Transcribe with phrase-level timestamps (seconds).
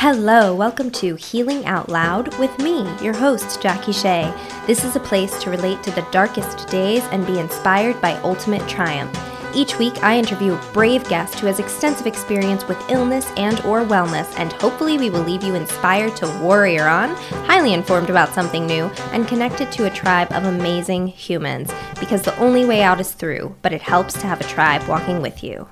[0.00, 4.32] Hello, welcome to Healing Out Loud with me, your host, Jackie Shea.
[4.64, 8.66] This is a place to relate to the darkest days and be inspired by ultimate
[8.68, 9.12] triumph.
[9.56, 13.80] Each week, I interview a brave guest who has extensive experience with illness and or
[13.80, 17.16] wellness, and hopefully we will leave you inspired to warrior on,
[17.48, 21.72] highly informed about something new, and connected to a tribe of amazing humans.
[21.98, 25.20] Because the only way out is through, but it helps to have a tribe walking
[25.20, 25.66] with you.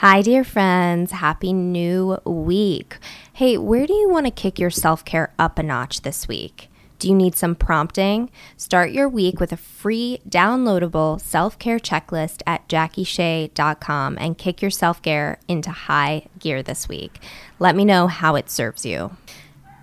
[0.00, 1.12] Hi, dear friends.
[1.12, 2.96] Happy new week.
[3.34, 6.70] Hey, where do you want to kick your self care up a notch this week?
[6.98, 8.30] Do you need some prompting?
[8.56, 14.70] Start your week with a free downloadable self care checklist at jackieshea.com and kick your
[14.70, 17.22] self care into high gear this week.
[17.58, 19.14] Let me know how it serves you.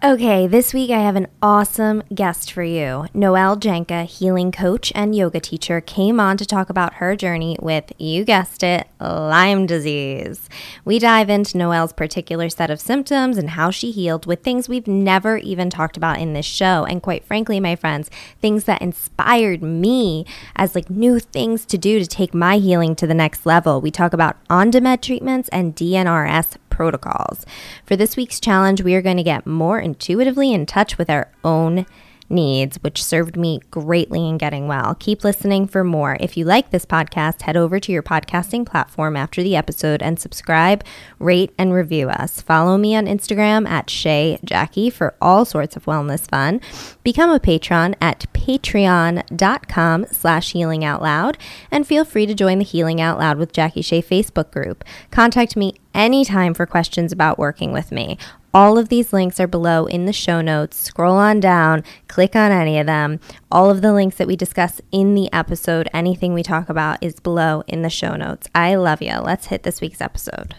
[0.03, 3.07] Okay, this week I have an awesome guest for you.
[3.15, 7.91] Noelle Janka, healing coach and yoga teacher, came on to talk about her journey with,
[7.97, 10.49] you guessed it, Lyme disease.
[10.85, 14.87] We dive into Noelle's particular set of symptoms and how she healed with things we've
[14.87, 16.85] never even talked about in this show.
[16.85, 21.97] And quite frankly, my friends, things that inspired me as like new things to do
[21.97, 23.81] to take my healing to the next level.
[23.81, 27.43] We talk about on demand treatments and DNRS protocols.
[27.87, 31.31] For this week's challenge, we are going to get more intuitively in touch with our
[31.43, 31.87] own
[32.29, 34.95] needs, which served me greatly in getting well.
[34.95, 36.17] Keep listening for more.
[36.19, 40.19] If you like this podcast, head over to your podcasting platform after the episode and
[40.19, 40.83] subscribe,
[41.19, 42.41] rate, and review us.
[42.41, 46.61] Follow me on Instagram at Shea Jackie for all sorts of wellness fun.
[47.03, 51.37] Become a patron at patreon.com slash healing out loud
[51.71, 54.83] and feel free to join the Healing Out Loud with Jackie Shea Facebook group.
[55.11, 58.17] Contact me anytime for questions about working with me.
[58.57, 60.77] All of these links are below in the show notes.
[60.77, 63.19] Scroll on down, click on any of them.
[63.51, 67.19] All of the links that we discuss in the episode, anything we talk about, is
[67.19, 68.47] below in the show notes.
[68.55, 69.13] I love you.
[69.19, 70.55] Let's hit this week's episode.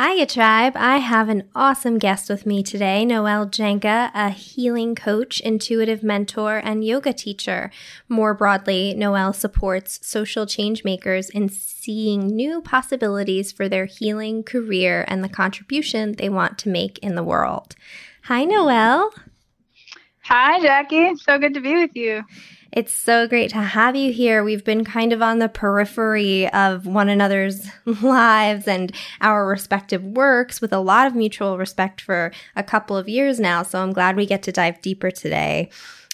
[0.00, 0.74] Hiya, tribe.
[0.76, 6.58] I have an awesome guest with me today, Noelle Janka, a healing coach, intuitive mentor,
[6.58, 7.72] and yoga teacher.
[8.08, 15.04] More broadly, Noelle supports social change makers in seeing new possibilities for their healing career
[15.08, 17.74] and the contribution they want to make in the world.
[18.26, 19.12] Hi, Noelle.
[20.26, 21.16] Hi, Jackie.
[21.16, 22.22] So good to be with you.
[22.70, 24.44] It's so great to have you here.
[24.44, 27.66] We've been kind of on the periphery of one another's
[28.02, 33.08] lives and our respective works with a lot of mutual respect for a couple of
[33.08, 33.62] years now.
[33.62, 35.70] So I'm glad we get to dive deeper today.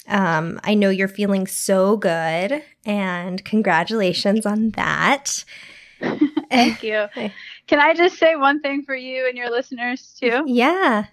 [0.07, 5.45] Um, I know you're feeling so good, and congratulations on that.
[6.51, 7.07] Thank you.
[7.67, 10.45] Can I just say one thing for you and your listeners too?
[10.47, 11.07] Yeah.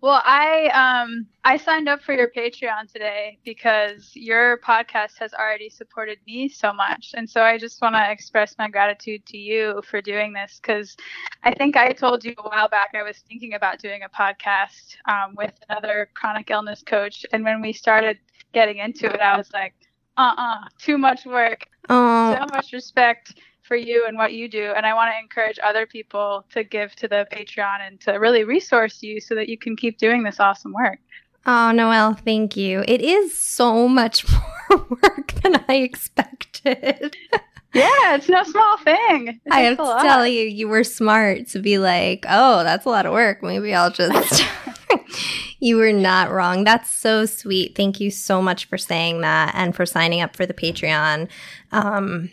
[0.00, 5.68] Well, I um I signed up for your Patreon today because your podcast has already
[5.68, 7.14] supported me so much.
[7.16, 10.96] And so I just want to express my gratitude to you for doing this cuz
[11.42, 14.96] I think I told you a while back I was thinking about doing a podcast
[15.06, 18.18] um, with another chronic illness coach and when we started
[18.52, 19.74] getting into it I was like,
[20.16, 22.36] "Uh-uh, too much work." Oh.
[22.36, 23.34] So much respect
[23.68, 24.72] for you and what you do.
[24.76, 28.42] And I want to encourage other people to give to the Patreon and to really
[28.42, 30.98] resource you so that you can keep doing this awesome work.
[31.46, 32.82] Oh, Noelle, thank you.
[32.88, 34.24] It is so much
[34.70, 37.16] more work than I expected.
[37.74, 39.28] yeah, it's no small thing.
[39.28, 42.90] It I have to tell you, you were smart to be like, oh, that's a
[42.90, 43.42] lot of work.
[43.42, 44.44] Maybe I'll just.
[45.60, 46.64] you were not wrong.
[46.64, 47.76] That's so sweet.
[47.76, 51.28] Thank you so much for saying that and for signing up for the Patreon.
[51.72, 52.30] Um,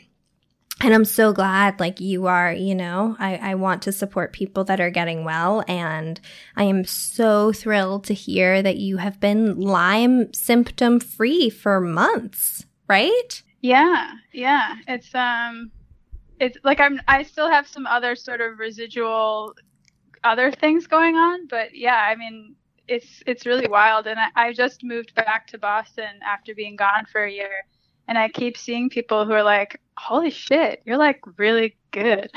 [0.82, 4.66] and I'm so glad like you are, you know, I, I want to support people
[4.66, 5.64] that are getting well.
[5.68, 6.20] And
[6.58, 12.66] I am so thrilled to hear that you have been Lyme symptom free for months,
[12.90, 13.42] right?
[13.62, 14.12] Yeah.
[14.34, 14.76] Yeah.
[14.88, 15.72] It's, um,
[16.42, 19.54] it's like I'm, I still have some other sort of residual
[20.26, 22.56] other things going on, but yeah, I mean,
[22.88, 24.08] it's, it's really wild.
[24.08, 27.66] And I, I just moved back to Boston after being gone for a year
[28.08, 32.30] and I keep seeing people who are like, "Holy shit, you're like really good."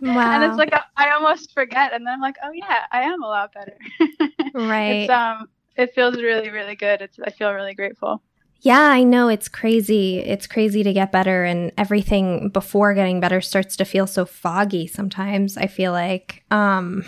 [0.00, 0.30] Wow.
[0.32, 3.26] and it's like I almost forget, and then I'm like, "Oh yeah, I am a
[3.26, 3.76] lot better."
[4.54, 5.02] right.
[5.02, 7.00] It's um, it feels really, really good.
[7.02, 8.22] It's I feel really grateful.
[8.60, 10.18] Yeah, I know it's crazy.
[10.20, 14.86] It's crazy to get better, and everything before getting better starts to feel so foggy.
[14.86, 17.04] Sometimes I feel like, um,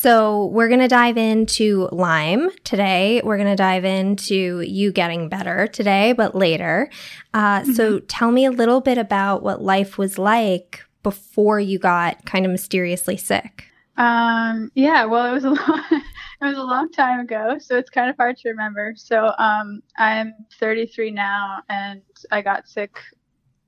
[0.00, 3.20] so we're going to dive into Lyme today.
[3.22, 6.88] We're going to dive into you getting better today, but later.
[7.34, 7.72] Uh, mm-hmm.
[7.72, 12.46] So tell me a little bit about what life was like before you got kind
[12.46, 13.66] of mysteriously sick.
[13.98, 17.90] Um, yeah, well, it was a long, it was a long time ago, so it's
[17.90, 18.94] kind of hard to remember.
[18.96, 22.00] So um, I'm 33 now, and
[22.32, 22.96] I got sick.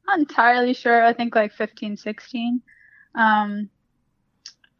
[0.07, 1.05] Not entirely sure.
[1.05, 2.63] I think like 15, 16.
[3.17, 3.69] Um,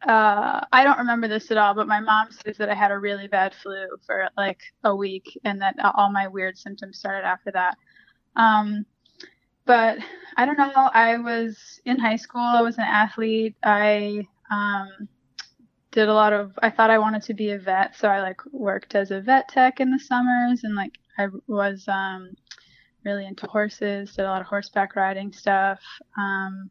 [0.07, 2.99] uh, I don't remember this at all, but my mom says that I had a
[2.99, 7.51] really bad flu for like a week, and that all my weird symptoms started after
[7.51, 7.77] that.
[8.35, 8.85] Um,
[9.65, 9.97] but
[10.35, 10.89] I don't know.
[10.93, 12.41] I was in high school.
[12.41, 13.55] I was an athlete.
[13.63, 15.07] I um,
[15.91, 16.57] did a lot of.
[16.61, 19.47] I thought I wanted to be a vet, so I like worked as a vet
[19.47, 22.31] tech in the summers, and like I was um,
[23.05, 24.13] really into horses.
[24.13, 25.79] Did a lot of horseback riding stuff.
[26.17, 26.69] Um,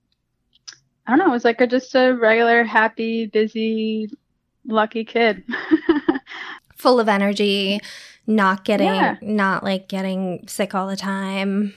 [1.07, 1.29] I don't know.
[1.29, 4.11] It was like a, just a regular, happy, busy,
[4.67, 5.43] lucky kid.
[6.77, 7.81] Full of energy,
[8.27, 9.17] not getting, yeah.
[9.21, 11.75] not like getting sick all the time.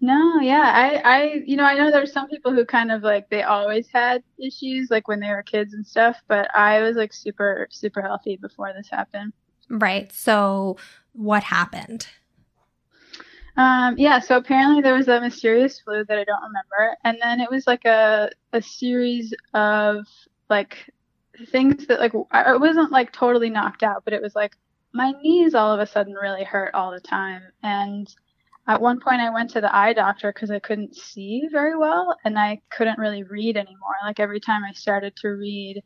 [0.00, 3.30] No, yeah, I, I, you know, I know there's some people who kind of like
[3.30, 7.12] they always had issues like when they were kids and stuff, but I was like
[7.12, 9.32] super, super healthy before this happened.
[9.68, 10.12] Right.
[10.12, 10.76] So,
[11.12, 12.08] what happened?
[13.56, 17.40] Um, yeah, so apparently there was a mysterious flu that I don't remember, and then
[17.40, 20.06] it was like a a series of
[20.48, 20.90] like
[21.50, 24.56] things that like I wasn't like totally knocked out, but it was like
[24.94, 28.08] my knees all of a sudden really hurt all the time, and
[28.68, 32.16] at one point I went to the eye doctor because I couldn't see very well
[32.24, 33.94] and I couldn't really read anymore.
[34.04, 35.82] Like every time I started to read,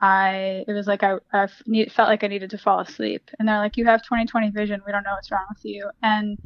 [0.00, 3.48] I it was like I, I need, felt like I needed to fall asleep, and
[3.48, 4.82] they're like, "You have 20/20 vision.
[4.86, 6.38] We don't know what's wrong with you." And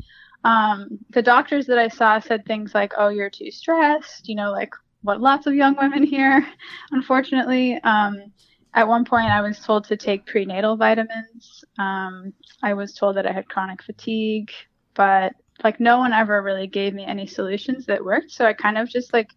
[0.44, 4.53] um, the doctors that I saw said things like, "Oh, you're too stressed," you know,
[4.53, 4.73] like
[5.03, 6.47] what lots of young women hear,
[6.91, 7.81] unfortunately.
[7.83, 8.33] Um,
[8.75, 11.65] at one point, I was told to take prenatal vitamins.
[11.79, 14.50] Um, I was told that I had chronic fatigue,
[14.94, 15.33] but
[15.65, 18.31] like no one ever really gave me any solutions that worked.
[18.31, 19.31] So I kind of just like,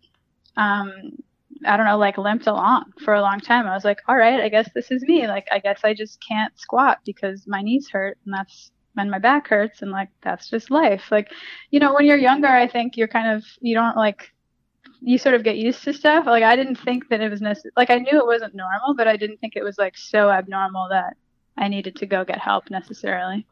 [0.58, 0.92] um,
[1.66, 3.66] I don't know, like limped along for a long time.
[3.66, 5.28] I was like, all right, I guess this is me.
[5.28, 9.20] Like, I guess I just can't squat because my knees hurt, and that's and my
[9.20, 11.12] back hurts and like that's just life.
[11.12, 11.32] Like
[11.72, 14.32] you know when you're younger i think you're kind of you don't like
[15.02, 16.26] you sort of get used to stuff.
[16.26, 19.08] Like i didn't think that it was necessary like i knew it wasn't normal but
[19.08, 21.16] i didn't think it was like so abnormal that
[21.58, 23.46] i needed to go get help necessarily.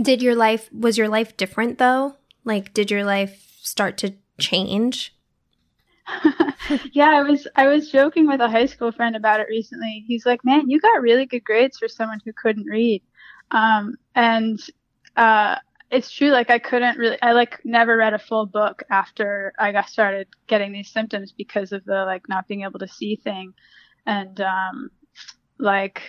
[0.00, 2.16] Did your life was your life different though?
[2.44, 5.14] Like did your life start to change?
[6.92, 10.04] Yeah, I was I was joking with a high school friend about it recently.
[10.06, 13.02] He's like, "Man, you got really good grades for someone who couldn't read."
[13.50, 14.60] Um, and
[15.16, 15.56] uh,
[15.90, 19.72] it's true, like I couldn't really, I like never read a full book after I
[19.72, 23.52] got started getting these symptoms because of the like not being able to see thing.
[24.06, 24.90] And um,
[25.58, 26.00] like,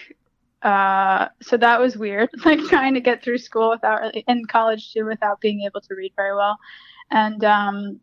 [0.61, 4.93] uh, so that was weird, like trying to get through school without really, in college
[4.93, 6.57] too, without being able to read very well.
[7.09, 7.99] And um,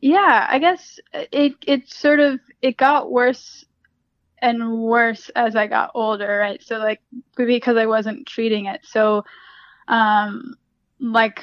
[0.00, 3.64] yeah, I guess it it sort of it got worse
[4.46, 6.62] and worse as I got older, right?
[6.62, 7.00] So like
[7.36, 8.80] because I wasn't treating it.
[8.84, 9.24] So
[9.88, 10.54] um
[11.00, 11.42] like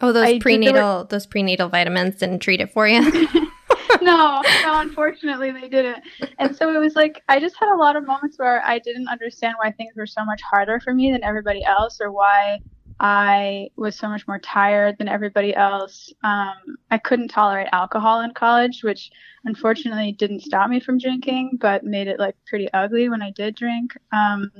[0.00, 1.04] Oh, those I prenatal were...
[1.04, 3.00] those prenatal vitamins didn't treat it for you.
[4.02, 6.02] no, no, unfortunately they didn't.
[6.38, 9.08] And so it was like I just had a lot of moments where I didn't
[9.08, 12.60] understand why things were so much harder for me than everybody else or why
[13.00, 16.12] I was so much more tired than everybody else.
[16.22, 16.54] Um,
[16.90, 19.10] I couldn't tolerate alcohol in college, which
[19.44, 23.56] unfortunately didn't stop me from drinking, but made it like pretty ugly when I did
[23.56, 23.96] drink.
[24.12, 24.50] Um,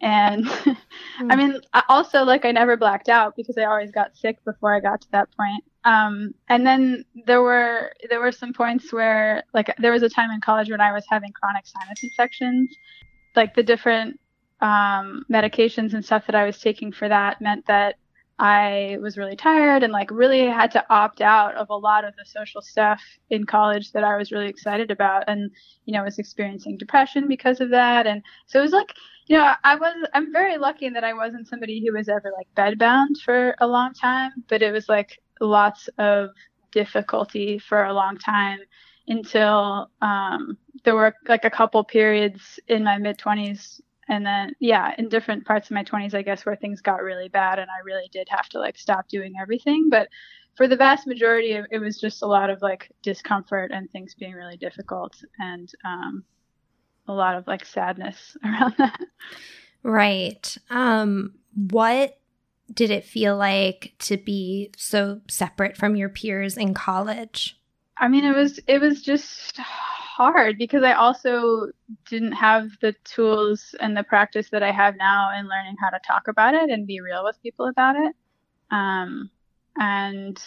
[0.00, 0.76] and mm.
[1.30, 4.80] I mean, also like I never blacked out because I always got sick before I
[4.80, 5.64] got to that point.
[5.84, 10.30] Um, and then there were there were some points where like there was a time
[10.30, 12.74] in college when I was having chronic sinus infections.
[13.36, 14.18] Like the different
[14.60, 17.96] um, medications and stuff that I was taking for that meant that
[18.38, 22.16] I was really tired and like really had to opt out of a lot of
[22.16, 25.50] the social stuff in college that I was really excited about and
[25.84, 28.06] you know was experiencing depression because of that.
[28.06, 28.94] And so it was like
[29.26, 32.48] you know I was I'm very lucky that I wasn't somebody who was ever like
[32.56, 36.30] bedbound for a long time but it was like lots of
[36.72, 38.60] difficulty for a long time
[39.06, 44.92] until um, there were like a couple periods in my mid 20s and then yeah
[44.98, 47.82] in different parts of my 20s i guess where things got really bad and i
[47.84, 49.88] really did have to like stop doing everything.
[49.88, 50.08] But
[50.56, 54.14] for the vast majority it, it was just a lot of like discomfort and things
[54.14, 56.24] being really difficult and um,
[57.08, 59.00] a lot of like sadness around that.
[59.82, 60.58] Right.
[60.68, 62.18] Um what
[62.72, 67.58] did it feel like to be so separate from your peers in college?
[67.96, 69.60] I mean it was it was just
[70.20, 71.68] hard because I also
[72.08, 75.98] didn't have the tools and the practice that I have now in learning how to
[76.06, 78.14] talk about it and be real with people about it.
[78.70, 79.30] Um,
[79.78, 80.40] and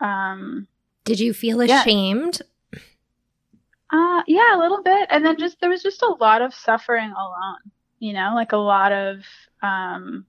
[0.00, 0.66] um,
[1.04, 2.40] did you feel ashamed?
[2.72, 2.78] Yeah.
[3.92, 5.08] Uh, yeah, a little bit.
[5.10, 7.72] And then just there was just a lot of suffering alone.
[7.98, 9.18] You know, like a lot of
[9.62, 10.26] um,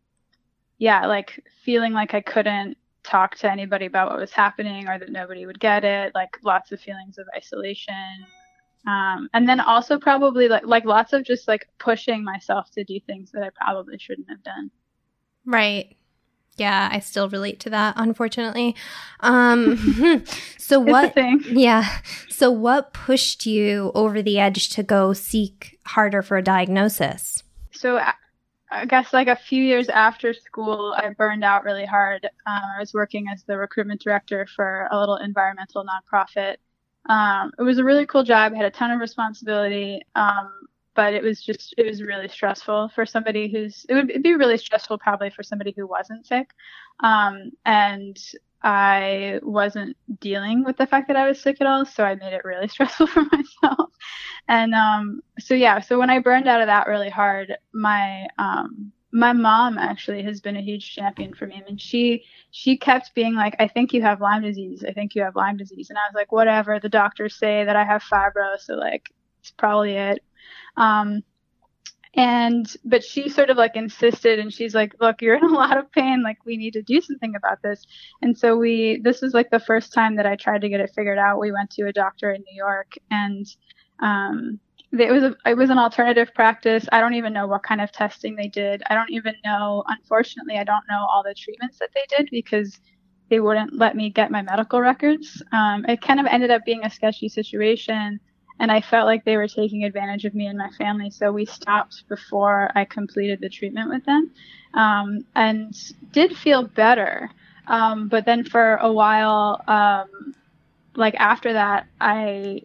[0.78, 5.12] yeah, like feeling like I couldn't talk to anybody about what was happening or that
[5.12, 6.14] nobody would get it.
[6.16, 8.26] Like lots of feelings of isolation
[8.88, 13.00] Um, and then also probably like like lots of just like pushing myself to do
[13.06, 14.72] things that I probably shouldn't have done.
[15.46, 15.96] Right.
[16.58, 18.76] Yeah, I still relate to that, unfortunately.
[19.22, 20.24] Um,
[20.58, 21.16] so what?
[21.46, 22.00] Yeah.
[22.30, 27.44] So what pushed you over the edge to go seek harder for a diagnosis?
[27.72, 28.00] So
[28.72, 32.26] I guess like a few years after school, I burned out really hard.
[32.26, 36.56] Um, I was working as the recruitment director for a little environmental nonprofit.
[37.08, 38.54] Um, it was a really cool job.
[38.54, 40.02] I had a ton of responsibility.
[40.16, 40.52] Um,
[40.96, 44.58] but it was just it was really stressful for somebody who's it would be really
[44.58, 46.52] stressful probably for somebody who wasn't sick
[47.02, 48.18] um, and
[48.64, 52.34] i wasn't dealing with the fact that i was sick at all so i made
[52.34, 53.90] it really stressful for myself
[54.48, 58.92] and um, so yeah so when i burned out of that really hard my um,
[59.12, 61.62] my mom actually has been a huge champion for me.
[61.68, 64.84] And she she kept being like i think you have lyme disease.
[64.88, 65.90] I think you have lyme disease.
[65.90, 66.80] And i was like whatever.
[66.80, 70.24] The doctors say that i have fibro so like it's probably it.
[70.78, 71.24] Um,
[72.14, 75.78] and but she sort of like insisted and she's like look you're in a lot
[75.78, 76.24] of pain.
[76.24, 77.86] Like we need to do something about this.
[78.22, 80.92] And so we this was like the first time that i tried to get it
[80.96, 81.40] figured out.
[81.40, 83.46] We went to a doctor in new york and
[84.02, 84.60] um,
[84.94, 87.92] it was a, it was an alternative practice i don't even know what kind of
[87.92, 91.90] testing they did i don't even know unfortunately i don't know all the treatments that
[91.94, 92.80] they did because
[93.30, 96.84] they wouldn't let me get my medical records um, it kind of ended up being
[96.84, 98.20] a sketchy situation
[98.62, 101.10] and I felt like they were taking advantage of me and my family.
[101.10, 104.32] So we stopped before I completed the treatment with them,
[104.76, 105.76] um, and
[106.12, 107.32] did feel better.
[107.68, 110.36] Um, but then for a while, um,
[110.96, 112.62] like after that, I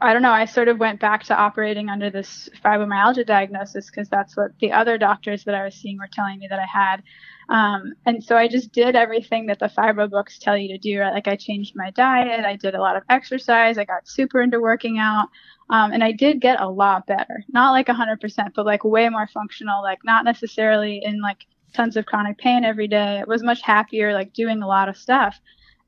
[0.00, 0.32] I don't know.
[0.32, 4.72] I sort of went back to operating under this fibromyalgia diagnosis because that's what the
[4.72, 7.02] other doctors that I was seeing were telling me that I had.
[7.48, 11.00] Um, and so I just did everything that the fibro books tell you to do.
[11.00, 11.12] Right?
[11.12, 14.60] Like I changed my diet, I did a lot of exercise, I got super into
[14.60, 15.28] working out,
[15.70, 17.44] um, and I did get a lot better.
[17.48, 19.82] Not like 100%, but like way more functional.
[19.82, 21.44] Like not necessarily in like
[21.74, 23.20] tons of chronic pain every day.
[23.20, 25.38] I was much happier, like doing a lot of stuff.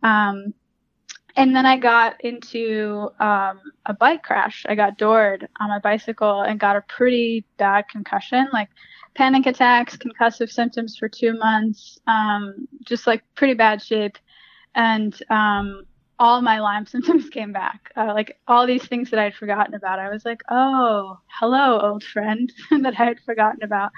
[0.02, 0.54] Um,
[1.36, 4.64] and then I got into um, a bike crash.
[4.68, 8.68] I got doored on my bicycle and got a pretty bad concussion, like
[9.14, 14.16] panic attacks, concussive symptoms for two months, um, just like pretty bad shape.
[14.76, 15.86] And um,
[16.20, 17.90] all my Lyme symptoms came back.
[17.96, 19.98] Uh, like all these things that I'd forgotten about.
[19.98, 23.90] I was like, oh, hello, old friend that I had forgotten about.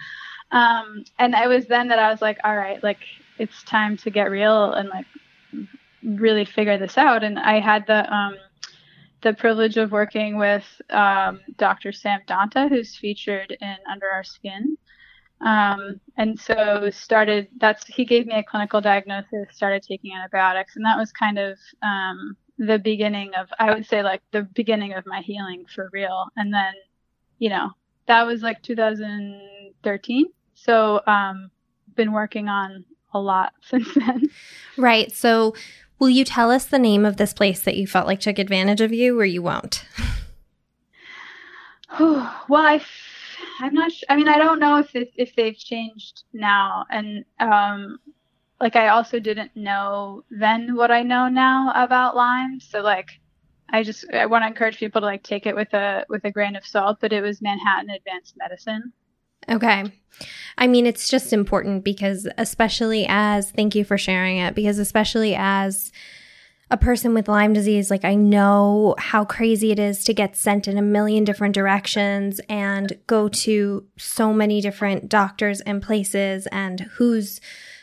[0.52, 3.00] Um, and it was then that I was like, all right, like
[3.38, 5.06] it's time to get real and like
[6.06, 7.24] really figure this out.
[7.24, 8.36] And I had the um,
[9.22, 11.92] the privilege of working with um, Dr.
[11.92, 14.76] Sam Donta, who's featured in Under Our Skin.
[15.40, 20.84] Um, and so started that's he gave me a clinical diagnosis, started taking antibiotics, and
[20.84, 25.04] that was kind of um, the beginning of I would say like the beginning of
[25.06, 26.26] my healing for real.
[26.36, 26.72] And then,
[27.38, 27.70] you know,
[28.06, 30.26] that was like 2013.
[30.54, 31.50] So um,
[31.96, 34.30] been working on a lot since then.
[34.76, 35.12] Right.
[35.12, 35.54] So
[35.98, 38.80] will you tell us the name of this place that you felt like took advantage
[38.80, 39.84] of you, or you won't?
[42.00, 42.80] well, I
[43.60, 43.92] I'm not.
[43.92, 47.98] Sh- I mean, I don't know if it, if they've changed now, and um,
[48.60, 52.60] like I also didn't know then what I know now about Lyme.
[52.60, 53.08] So like,
[53.70, 56.30] I just I want to encourage people to like take it with a with a
[56.30, 56.98] grain of salt.
[57.00, 58.92] But it was Manhattan Advanced Medicine.
[59.48, 59.84] Okay.
[60.58, 65.34] I mean, it's just important because, especially as, thank you for sharing it, because especially
[65.34, 65.92] as
[66.70, 70.66] a person with Lyme disease, like I know how crazy it is to get sent
[70.66, 76.80] in a million different directions and go to so many different doctors and places and
[76.94, 77.40] who's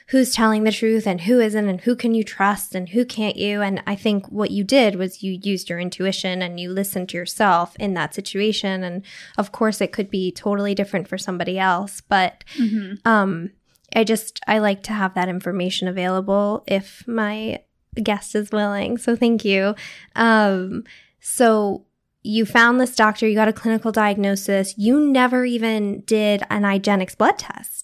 [0.08, 3.38] who's telling the truth and who isn't and who can you trust and who can't
[3.38, 7.10] you and I think what you did was you used your intuition and you listened
[7.10, 9.04] to yourself in that situation and
[9.38, 12.96] of course it could be totally different for somebody else but mm-hmm.
[13.06, 13.52] um
[13.96, 17.60] I just I like to have that information available if my
[18.02, 18.98] guest is willing.
[18.98, 19.76] So thank you.
[20.16, 20.84] Um,
[21.20, 21.86] so
[22.24, 24.76] you found this doctor, you got a clinical diagnosis.
[24.78, 27.83] You never even did an IGeneX blood test.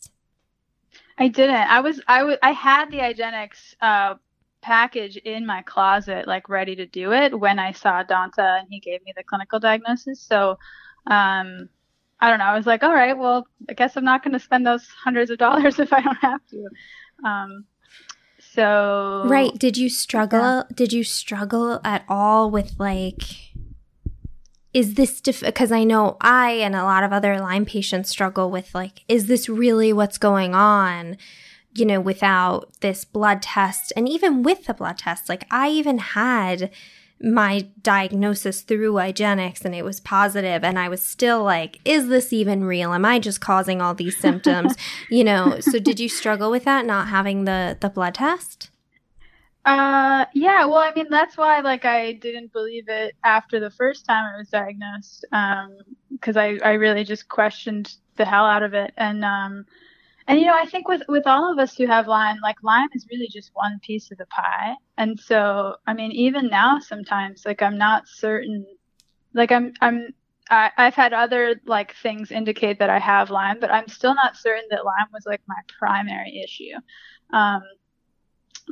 [1.20, 1.56] I didn't.
[1.56, 4.16] I was I was I had the IGeneX uh,
[4.62, 8.80] package in my closet, like ready to do it when I saw Donta and he
[8.80, 10.22] gave me the clinical diagnosis.
[10.22, 10.52] So
[11.08, 11.70] um,
[12.22, 12.46] I don't know.
[12.46, 15.30] I was like, all right, well, I guess I'm not going to spend those hundreds
[15.30, 16.70] of dollars if I don't have to.
[17.28, 17.66] Um,
[18.40, 19.52] so Right.
[19.58, 20.64] Did you struggle yeah.
[20.74, 23.22] did you struggle at all with like
[24.80, 28.74] is this because I know I and a lot of other Lyme patients struggle with
[28.74, 31.18] like is this really what's going on?
[31.76, 35.98] You know, without this blood test and even with the blood test, like I even
[35.98, 36.72] had
[37.22, 42.32] my diagnosis through IGeneX and it was positive and I was still like, is this
[42.32, 42.94] even real?
[42.94, 44.76] Am I just causing all these symptoms?
[45.10, 48.69] you know, so did you struggle with that not having the the blood test?
[49.66, 54.06] Uh yeah, well I mean that's why like I didn't believe it after the first
[54.06, 55.78] time I was diagnosed um
[56.22, 59.66] cuz I I really just questioned the hell out of it and um
[60.28, 62.90] and you know, I think with with all of us who have Lyme, like Lyme
[62.94, 64.76] is really just one piece of the pie.
[64.98, 68.66] And so, I mean, even now, sometimes like I'm not certain.
[69.34, 70.14] Like I'm I'm
[70.50, 74.38] I, I've had other like things indicate that I have Lyme, but I'm still not
[74.38, 76.76] certain that Lyme was like my primary issue.
[77.36, 77.62] Um,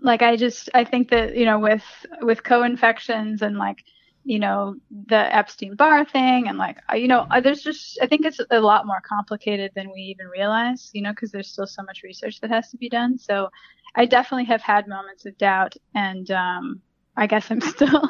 [0.01, 1.83] like I just I think that you know with
[2.21, 3.83] with co-infections and like
[4.23, 4.75] you know
[5.07, 8.59] the Epstein Barr thing and like you know uh, there's just I think it's a
[8.59, 12.39] lot more complicated than we even realize you know because there's still so much research
[12.41, 13.17] that has to be done.
[13.17, 13.49] So
[13.95, 16.81] I definitely have had moments of doubt and um,
[17.15, 18.09] I guess I'm still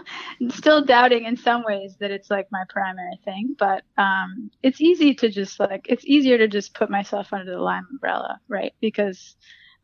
[0.50, 3.56] still doubting in some ways that it's like my primary thing.
[3.58, 7.62] But um, it's easy to just like it's easier to just put myself under the
[7.62, 8.74] Lyme umbrella right?
[8.82, 9.36] Because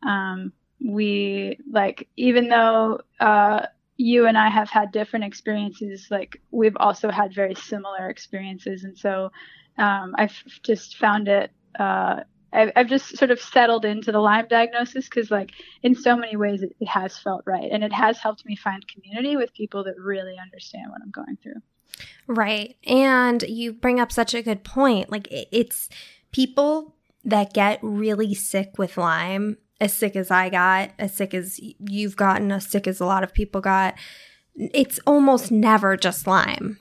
[0.06, 3.66] um, we like even though uh,
[3.96, 6.08] you and I have had different experiences.
[6.10, 9.30] Like we've also had very similar experiences, and so
[9.78, 11.50] um, I've just found it.
[11.78, 12.20] Uh,
[12.52, 15.50] I've, I've, just sort of settled into the Lyme diagnosis because, like,
[15.82, 18.86] in so many ways, it, it has felt right, and it has helped me find
[18.86, 21.60] community with people that really understand what I'm going through.
[22.28, 25.10] Right, and you bring up such a good point.
[25.10, 25.88] Like, it's
[26.30, 31.60] people that get really sick with Lyme as sick as I got, as sick as
[31.78, 33.94] you've gotten, as sick as a lot of people got,
[34.54, 36.78] it's almost never just Lyme.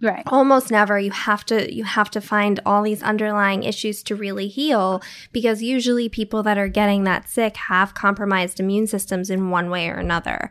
[0.00, 0.22] Right.
[0.26, 0.98] Almost never.
[0.98, 5.62] You have to you have to find all these underlying issues to really heal because
[5.62, 9.94] usually people that are getting that sick have compromised immune systems in one way or
[9.94, 10.50] another.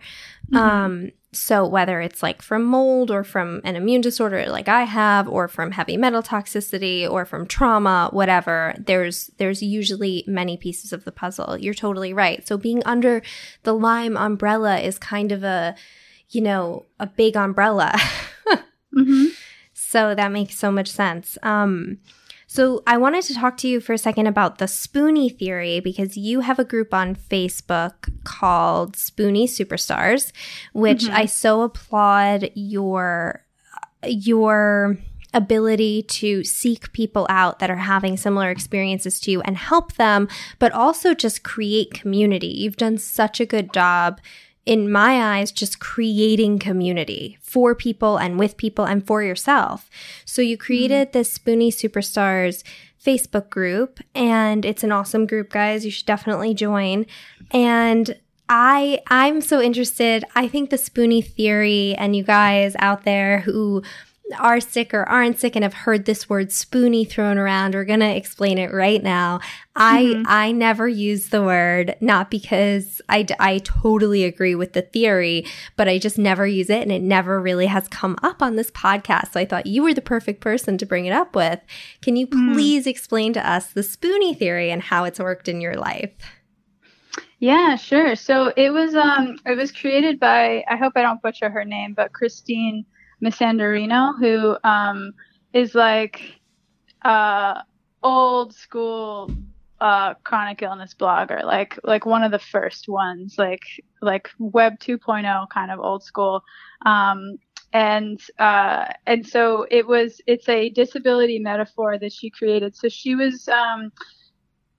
[0.52, 0.58] Mm-hmm.
[0.58, 5.28] Um so whether it's like from mold or from an immune disorder like I have
[5.28, 11.05] or from heavy metal toxicity or from trauma, whatever, there's there's usually many pieces of
[11.05, 11.55] the puzzle.
[11.55, 12.48] You're totally right.
[12.48, 13.22] So being under
[13.62, 15.75] the Lyme umbrella is kind of a
[16.29, 17.94] you know, a big umbrella.
[18.96, 19.25] mm-hmm.
[19.74, 21.38] So that makes so much sense.
[21.44, 22.00] Um
[22.48, 26.16] so I wanted to talk to you for a second about the Spoonie theory because
[26.16, 30.31] you have a group on Facebook called Spoonie Superstars,
[30.72, 31.16] which mm-hmm.
[31.16, 33.44] I so applaud your
[34.05, 34.98] your
[35.34, 40.29] ability to seek people out that are having similar experiences to you and help them,
[40.60, 42.48] but also just create community.
[42.48, 44.22] You've done such a good job
[44.66, 49.90] in my eyes, just creating community for people and with people and for yourself.
[50.25, 51.18] So you created mm-hmm.
[51.18, 52.64] this Spoonie Superstars
[53.04, 55.86] Facebook group, and it's an awesome group, guys.
[55.86, 57.06] You should definitely join.
[57.51, 60.24] And I I'm so interested.
[60.36, 63.84] I think the Spoonie theory and you guys out there who
[64.40, 68.00] are sick or aren't sick and have heard this word spoonie thrown around, we're going
[68.00, 69.40] to explain it right now.
[69.75, 70.24] I, mm-hmm.
[70.25, 75.88] I never use the word, not because I, I totally agree with the theory, but
[75.88, 79.33] I just never use it and it never really has come up on this podcast.
[79.33, 81.59] So I thought you were the perfect person to bring it up with.
[82.01, 82.53] Can you mm-hmm.
[82.53, 82.90] please mm-hmm.
[82.90, 86.11] explain to us the spoonie theory and how it's worked in your life?
[87.40, 88.16] Yeah, sure.
[88.16, 91.94] So it was um it was created by I hope I don't butcher her name,
[91.94, 92.85] but Christine
[93.25, 95.14] Misandrino, who um,
[95.53, 96.22] is like
[97.03, 97.61] uh,
[98.03, 99.31] old school
[99.81, 103.64] uh, chronic illness blogger, like like one of the first ones, like
[104.01, 106.44] like Web 2.0 kind of old school.
[106.85, 107.38] Um,
[107.74, 112.75] and uh, and so it was it's a disability metaphor that she created.
[112.75, 113.92] So she was um,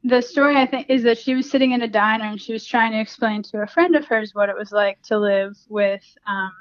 [0.03, 2.65] the story I think is that she was sitting in a diner and she was
[2.65, 6.05] trying to explain to a friend of hers what it was like to live with
[6.27, 6.53] um,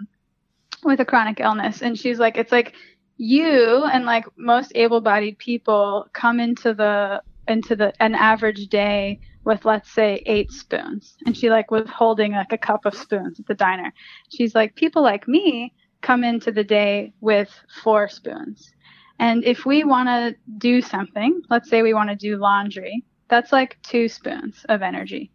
[0.84, 1.82] with a chronic illness.
[1.82, 2.74] And she's like it's like
[3.18, 9.66] you and like most able-bodied people come into the into the an average day with
[9.66, 11.16] let's say eight spoons.
[11.26, 13.94] And she like was holding like a cup of spoons at the diner.
[14.36, 17.50] She's like people like me come into the day with
[17.84, 18.72] four spoons.
[19.18, 23.52] And if we want to do something let's say we want to do laundry that's
[23.52, 25.32] like two spoons of energy.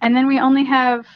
[0.00, 1.06] And then we only have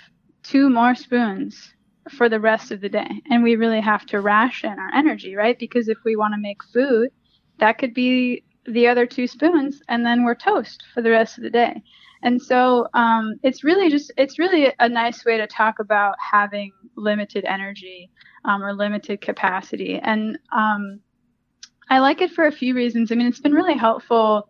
[0.42, 1.74] two more spoons
[2.10, 3.22] for the rest of the day.
[3.30, 5.58] And we really have to ration our energy, right?
[5.58, 7.10] Because if we want to make food,
[7.58, 11.44] that could be the other two spoons, and then we're toast for the rest of
[11.44, 11.82] the day.
[12.22, 16.72] And so um, it's really just it's really a nice way to talk about having
[16.96, 18.10] limited energy
[18.44, 20.00] um, or limited capacity.
[20.02, 21.00] And um,
[21.88, 23.12] I like it for a few reasons.
[23.12, 24.48] I mean, it's been really helpful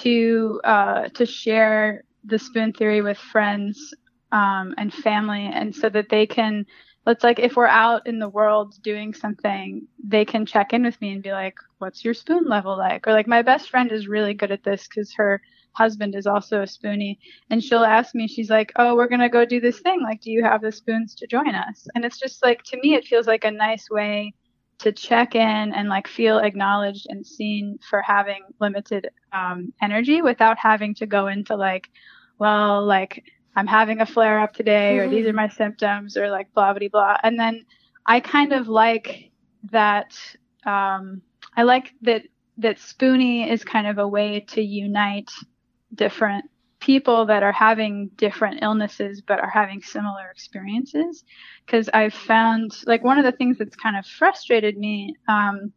[0.00, 3.94] to uh, to share the spoon theory with friends
[4.32, 6.66] um, and family, and so that they can
[7.06, 11.00] it's like if we're out in the world doing something, they can check in with
[11.00, 14.08] me and be like, "What's your spoon level like?" Or like my best friend is
[14.08, 15.40] really good at this because her
[15.72, 17.18] husband is also a spoonie,
[17.50, 20.02] and she'll ask me, she's like, "Oh, we're gonna go do this thing.
[20.02, 22.94] Like, do you have the spoons to join us?" And it's just like to me,
[22.94, 24.34] it feels like a nice way
[24.78, 30.56] to check in and like feel acknowledged and seen for having limited um, energy without
[30.58, 31.88] having to go into like,
[32.38, 33.24] well, like
[33.56, 36.88] I'm having a flare up today, or these are my symptoms, or like blah blah
[36.88, 37.16] blah.
[37.22, 37.64] And then
[38.06, 39.30] I kind of like
[39.72, 40.18] that.
[40.64, 41.22] Um,
[41.56, 42.22] I like that
[42.58, 45.30] that Spoonie is kind of a way to unite
[45.94, 46.44] different
[46.80, 51.24] people that are having different illnesses but are having similar experiences.
[51.66, 55.16] Because I've found like one of the things that's kind of frustrated me.
[55.28, 55.72] Um,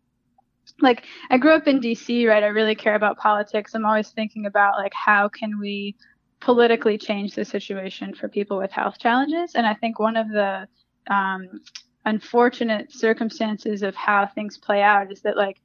[0.79, 2.43] like I grew up in DC, right?
[2.43, 3.73] I really care about politics.
[3.73, 5.95] I'm always thinking about like how can we
[6.41, 9.55] politically change the situation for people with health challenges.
[9.55, 10.67] And I think one of the
[11.09, 11.61] um,
[12.05, 15.61] unfortunate circumstances of how things play out is that like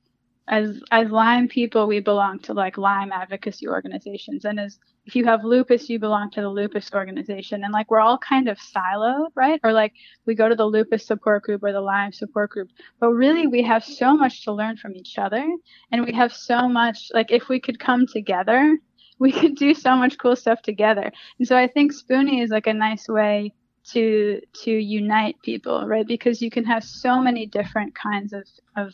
[0.49, 5.25] as as Lyme people, we belong to like Lyme advocacy organizations, and as if you
[5.25, 9.31] have lupus, you belong to the lupus organization, and like we're all kind of siloed,
[9.35, 9.59] right?
[9.65, 9.93] Or like
[10.25, 12.69] we go to the lupus support group or the Lyme support group,
[13.01, 15.45] but really we have so much to learn from each other,
[15.91, 18.79] and we have so much like if we could come together
[19.19, 21.11] we could do so much cool stuff together.
[21.39, 23.53] And so I think Spoonie is like a nice way
[23.93, 26.07] to to unite people, right?
[26.07, 28.45] Because you can have so many different kinds of
[28.77, 28.93] of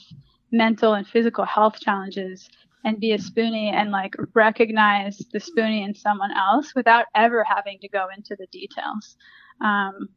[0.51, 2.49] mental and physical health challenges
[2.85, 7.79] and be a spoonie and like recognize the spoonie in someone else without ever having
[7.81, 9.17] to go into the details.
[9.61, 10.09] Um,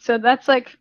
[0.00, 0.76] so that's like,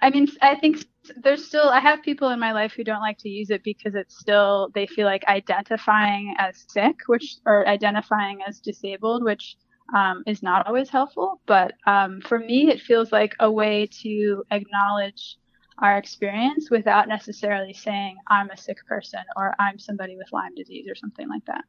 [0.00, 0.84] I mean, I think
[1.16, 3.94] there's still I have people in my life who don't like to use it because
[3.94, 9.56] it's still they feel like identifying as sick, which or identifying as disabled, which
[9.94, 11.40] um, is not always helpful.
[11.46, 15.36] But um, for me, it feels like a way to acknowledge
[15.78, 20.86] our experience without necessarily saying I'm a sick person or I'm somebody with Lyme disease
[20.88, 21.64] or something like that.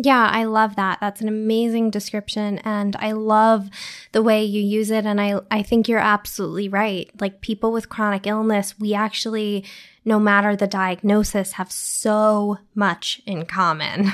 [0.00, 0.98] Yeah, I love that.
[1.00, 3.68] That's an amazing description and I love
[4.12, 7.10] the way you use it and I I think you're absolutely right.
[7.20, 9.64] Like people with chronic illness, we actually
[10.04, 14.12] no matter the diagnosis have so much in common.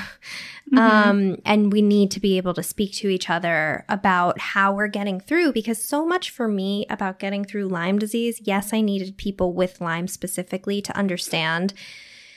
[0.73, 0.77] Mm-hmm.
[0.79, 4.87] Um and we need to be able to speak to each other about how we're
[4.87, 9.17] getting through because so much for me about getting through Lyme disease, yes, I needed
[9.17, 11.75] people with Lyme specifically to understand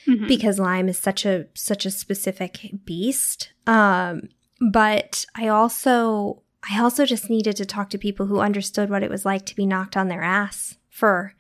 [0.09, 0.27] mm-hmm.
[0.27, 3.53] because Lyme is such a such a specific beast.
[3.67, 4.29] Um,
[4.61, 9.11] but I also I also just needed to talk to people who understood what it
[9.11, 11.35] was like to be knocked on their ass for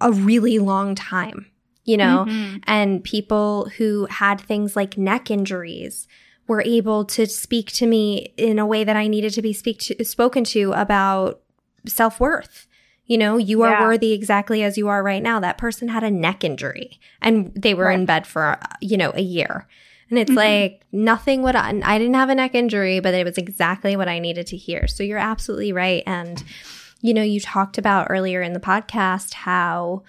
[0.00, 1.50] a really long time,
[1.84, 2.58] you know, mm-hmm.
[2.64, 6.06] and people who had things like neck injuries
[6.46, 9.78] were able to speak to me in a way that I needed to be speak
[9.80, 11.40] to, spoken to about
[11.86, 12.66] self worth
[13.06, 13.82] you know, you are yeah.
[13.82, 15.40] worthy exactly as you are right now.
[15.40, 17.98] That person had a neck injury and they were right.
[17.98, 19.68] in bed for, you know, a year.
[20.10, 20.38] And it's mm-hmm.
[20.38, 24.08] like nothing would, I, I didn't have a neck injury, but it was exactly what
[24.08, 24.86] I needed to hear.
[24.86, 26.02] So you're absolutely right.
[26.06, 26.42] And,
[27.00, 30.02] you know, you talked about earlier in the podcast how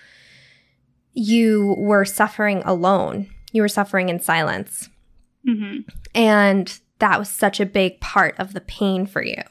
[1.13, 4.89] you were suffering alone, you were suffering in silence.
[5.47, 5.89] Mm-hmm.
[6.13, 9.41] And that was such a big part of the pain for you.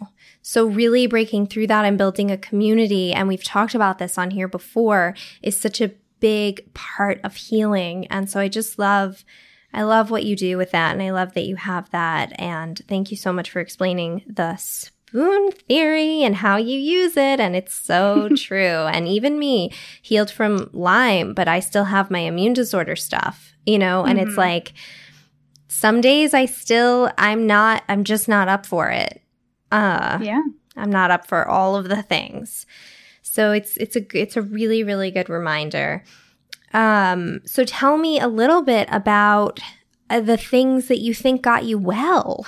[0.46, 4.30] So really breaking through that and building a community, and we've talked about this on
[4.30, 8.06] here before, is such a big part of healing.
[8.08, 9.24] And so I just love,
[9.72, 10.92] I love what you do with that.
[10.92, 12.38] And I love that you have that.
[12.38, 17.40] And thank you so much for explaining the spoon theory and how you use it.
[17.40, 18.58] And it's so true.
[18.58, 23.78] And even me healed from Lyme, but I still have my immune disorder stuff, you
[23.78, 24.28] know, and mm-hmm.
[24.28, 24.74] it's like,
[25.68, 29.23] some days I still, I'm not, I'm just not up for it.
[29.74, 30.42] Uh, yeah.
[30.76, 32.66] I'm not up for all of the things.
[33.22, 36.04] So it's it's a it's a really really good reminder.
[36.72, 39.60] Um, so tell me a little bit about
[40.10, 42.46] uh, the things that you think got you well.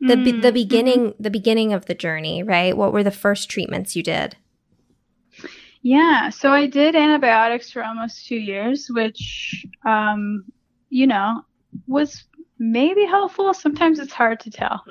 [0.00, 1.22] The mm, the beginning mm-hmm.
[1.22, 2.76] the beginning of the journey, right?
[2.76, 4.36] What were the first treatments you did?
[5.82, 10.44] Yeah, so I did antibiotics for almost two years, which, um,
[10.90, 11.42] you know,
[11.88, 12.24] was
[12.62, 13.52] maybe helpful.
[13.52, 14.84] Sometimes it's hard to tell.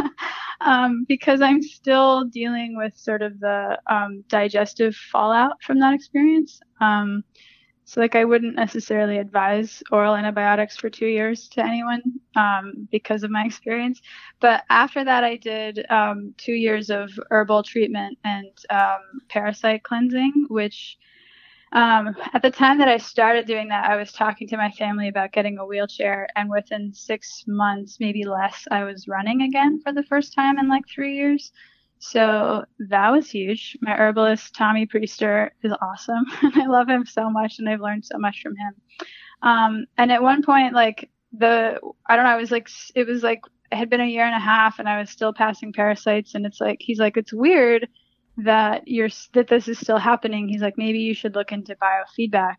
[0.60, 6.60] um, because I'm still dealing with sort of the um, digestive fallout from that experience.
[6.80, 7.22] Um,
[7.84, 12.02] so, like, I wouldn't necessarily advise oral antibiotics for two years to anyone
[12.34, 14.00] um, because of my experience.
[14.40, 20.46] But after that, I did um, two years of herbal treatment and um, parasite cleansing,
[20.48, 20.98] which
[21.74, 25.08] um, at the time that I started doing that, I was talking to my family
[25.08, 29.92] about getting a wheelchair, and within six months, maybe less, I was running again for
[29.92, 31.52] the first time in like three years.
[31.98, 33.76] So that was huge.
[33.80, 36.24] My herbalist, Tommy Priester, is awesome.
[36.42, 38.74] And I love him so much and I've learned so much from him.
[39.42, 43.22] Um, and at one point, like the, I don't know, I was like, it was
[43.22, 43.40] like,
[43.72, 46.34] it had been a year and a half and I was still passing parasites.
[46.34, 47.88] And it's like, he's like, it's weird
[48.38, 50.48] that you're, that this is still happening.
[50.48, 52.56] He's like, maybe you should look into biofeedback.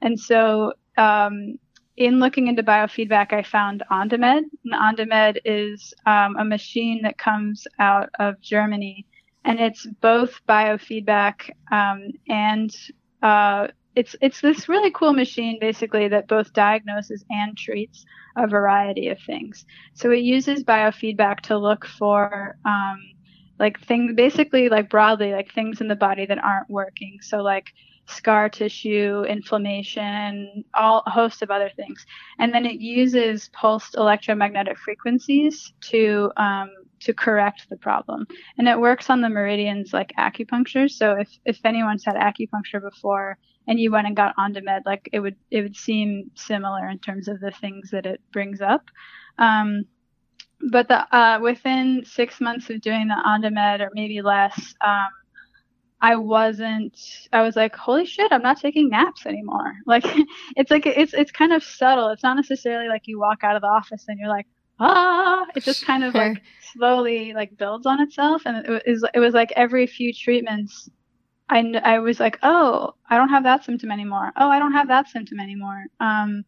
[0.00, 1.58] And so, um,
[1.96, 4.44] in looking into biofeedback, I found Ondamed.
[4.64, 9.06] And Ondamed is um, a machine that comes out of Germany,
[9.44, 12.74] and it's both biofeedback um, and
[13.22, 18.04] uh, it's it's this really cool machine basically that both diagnoses and treats
[18.36, 19.64] a variety of things.
[19.94, 22.98] So it uses biofeedback to look for um,
[23.58, 27.18] like things basically like broadly like things in the body that aren't working.
[27.22, 27.66] So like
[28.06, 32.04] scar tissue, inflammation, all a host of other things.
[32.38, 38.26] And then it uses pulsed electromagnetic frequencies to um, to correct the problem.
[38.58, 40.90] And it works on the meridians like acupuncture.
[40.90, 45.20] So if if anyone's had acupuncture before and you went and got Ondamed like it
[45.20, 48.82] would it would seem similar in terms of the things that it brings up.
[49.38, 49.84] Um,
[50.70, 55.08] but the uh, within six months of doing the Ondamed, or maybe less, um,
[56.00, 56.98] I wasn't
[57.32, 59.72] I was like, holy shit, I'm not taking naps anymore.
[59.86, 60.04] Like
[60.56, 62.08] it's like it's it's kind of subtle.
[62.08, 64.46] It's not necessarily like you walk out of the office and you're like,
[64.80, 66.42] ah, it just kind of like
[66.74, 70.88] slowly like builds on itself and it was it was like every few treatments
[71.48, 74.32] I I was like, "Oh, I don't have that symptom anymore.
[74.36, 76.44] Oh, I don't have that symptom anymore." Um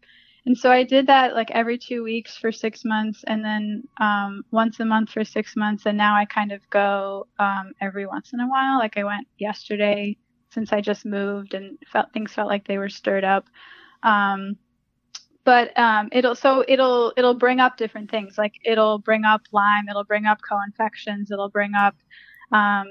[0.47, 4.45] and so I did that like every two weeks for six months, and then um,
[4.53, 5.87] once a month for six months.
[5.87, 8.79] And now I kind of go um, every once in a while.
[8.79, 10.17] Like I went yesterday
[10.51, 13.47] since I just moved and felt things felt like they were stirred up.
[14.05, 14.57] Um,
[15.45, 18.39] but um, it'll so it'll it'll bring up different things.
[18.39, 19.89] Like it'll bring up Lyme.
[19.91, 21.33] It'll bring up co-infections.
[21.33, 21.97] It'll bring up
[22.53, 22.87] um,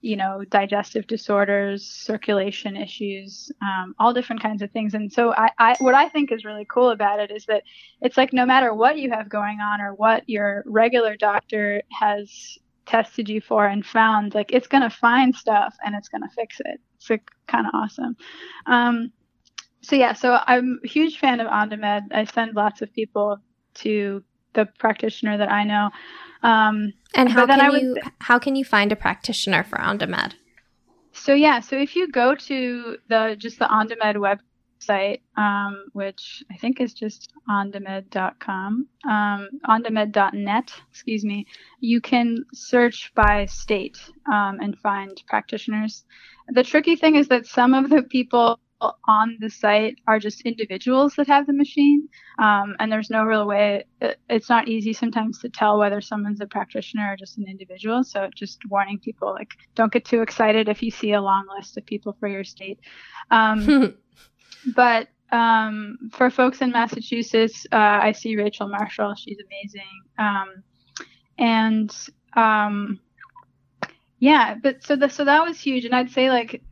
[0.00, 4.94] you know, digestive disorders, circulation issues, um, all different kinds of things.
[4.94, 7.64] And so I, I, what I think is really cool about it is that
[8.00, 12.58] it's like no matter what you have going on or what your regular doctor has
[12.86, 16.34] tested you for and found, like it's going to find stuff and it's going to
[16.34, 16.80] fix it.
[16.96, 18.16] It's like kind of awesome.
[18.66, 19.12] Um,
[19.82, 22.12] so yeah, so I'm a huge fan of Ondamed.
[22.12, 23.38] I send lots of people
[23.74, 24.22] to
[24.54, 25.90] the practitioner that I know.
[26.42, 30.34] Um, and how can you how can you find a practitioner for Ondamed?
[31.12, 36.56] So yeah, so if you go to the just the Ondamed website, um, which I
[36.56, 41.46] think is just ondamed.com, um, ondamed.net, excuse me,
[41.80, 43.98] you can search by state
[44.32, 46.04] um, and find practitioners.
[46.48, 51.14] The tricky thing is that some of the people on the site are just individuals
[51.16, 53.84] that have the machine, um, and there's no real way.
[54.28, 58.04] It's not easy sometimes to tell whether someone's a practitioner or just an individual.
[58.04, 61.76] So just warning people, like, don't get too excited if you see a long list
[61.76, 62.80] of people for your state.
[63.30, 63.96] Um,
[64.74, 69.14] but um, for folks in Massachusetts, uh, I see Rachel Marshall.
[69.14, 70.02] She's amazing.
[70.18, 70.62] Um,
[71.38, 71.94] and
[72.34, 73.00] um,
[74.18, 76.62] yeah, but so the, so that was huge, and I'd say like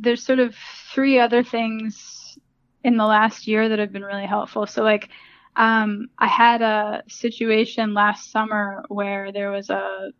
[0.00, 0.54] there's sort of
[0.92, 2.38] three other things
[2.84, 4.66] in the last year that have been really helpful.
[4.66, 5.08] So like
[5.56, 10.12] um, I had a situation last summer where there was a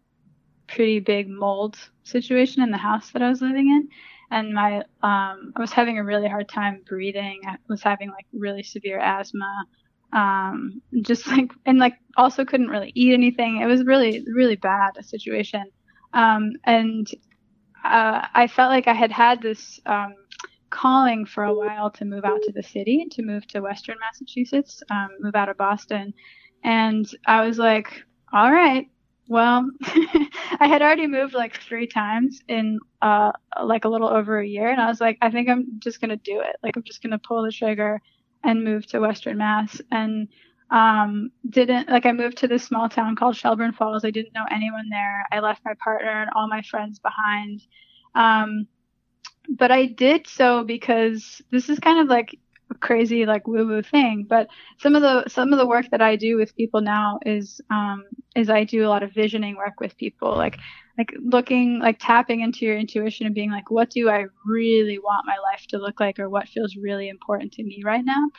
[0.67, 3.89] pretty big mold situation in the house that I was living in.
[4.31, 7.41] And my, um, I was having a really hard time breathing.
[7.47, 9.65] I was having like really severe asthma.
[10.13, 13.61] Um, just like, and like also couldn't really eat anything.
[13.63, 15.65] It was really, really bad a situation.
[16.13, 17.07] Um, and
[17.85, 20.15] uh, I felt like I had had this um,
[20.71, 24.83] calling for a while to move out to the city, to move to Western Massachusetts,
[24.91, 26.13] um, move out of Boston.
[26.65, 28.89] And I was like, all right,
[29.29, 29.69] well,
[30.61, 34.71] I had already moved like three times in uh, like a little over a year.
[34.71, 36.57] And I was like, I think I'm just going to do it.
[36.63, 38.01] Like, I'm just going to pull the trigger
[38.45, 39.81] and move to Western Mass.
[39.91, 40.29] And
[40.71, 44.05] um, didn't like I moved to this small town called Shelburne Falls.
[44.05, 45.25] I didn't know anyone there.
[45.33, 47.63] I left my partner and all my friends behind.
[48.15, 48.67] Um,
[49.49, 52.39] but I did so because this is kind of like
[52.81, 54.27] crazy like woo woo thing.
[54.29, 57.61] But some of the some of the work that I do with people now is
[57.71, 58.05] um,
[58.37, 60.59] is I do a lot of visioning work with people, like
[60.99, 65.27] like looking like tapping into your intuition and being like, what do I really want
[65.27, 68.31] my life to look like, or what feels really important to me right now.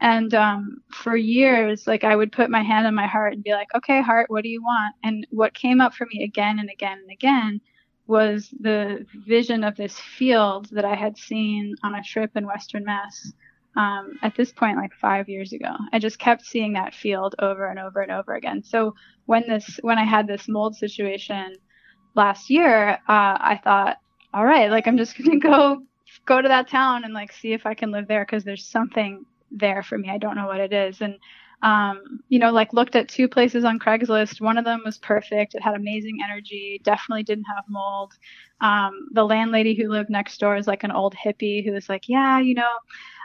[0.00, 3.52] And um, for years, like I would put my hand on my heart and be
[3.52, 4.94] like, okay, heart, what do you want?
[5.02, 7.60] And what came up for me again and again and again
[8.08, 12.84] was the vision of this field that I had seen on a trip in Western
[12.84, 13.32] Mass.
[13.78, 17.66] Um, at this point, like five years ago, I just kept seeing that field over
[17.66, 18.64] and over and over again.
[18.64, 21.54] So when this, when I had this mold situation,
[22.16, 23.98] last year, uh, I thought,
[24.34, 25.82] all right, like I'm just gonna go
[26.26, 29.24] go to that town and like see if I can live there because there's something
[29.52, 30.10] there for me.
[30.10, 31.16] I don't know what it is, and
[31.62, 34.40] um, you know, like looked at two places on Craigslist.
[34.40, 35.54] One of them was perfect.
[35.54, 36.80] It had amazing energy.
[36.84, 38.12] Definitely didn't have mold.
[38.60, 42.08] Um, the landlady who lived next door is like an old hippie who was like,
[42.08, 42.70] yeah, you know,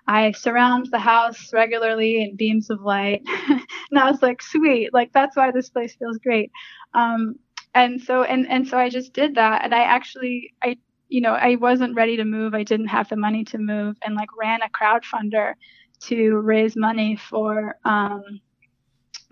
[0.07, 3.21] I surround the house regularly in beams of light.
[3.49, 6.51] and I was like, sweet, like that's why this place feels great.
[6.93, 7.35] Um,
[7.75, 10.77] and so and and so I just did that, and I actually I
[11.09, 12.53] you know I wasn't ready to move.
[12.53, 15.53] I didn't have the money to move, and like ran a crowdfunder
[16.01, 18.41] to raise money for um,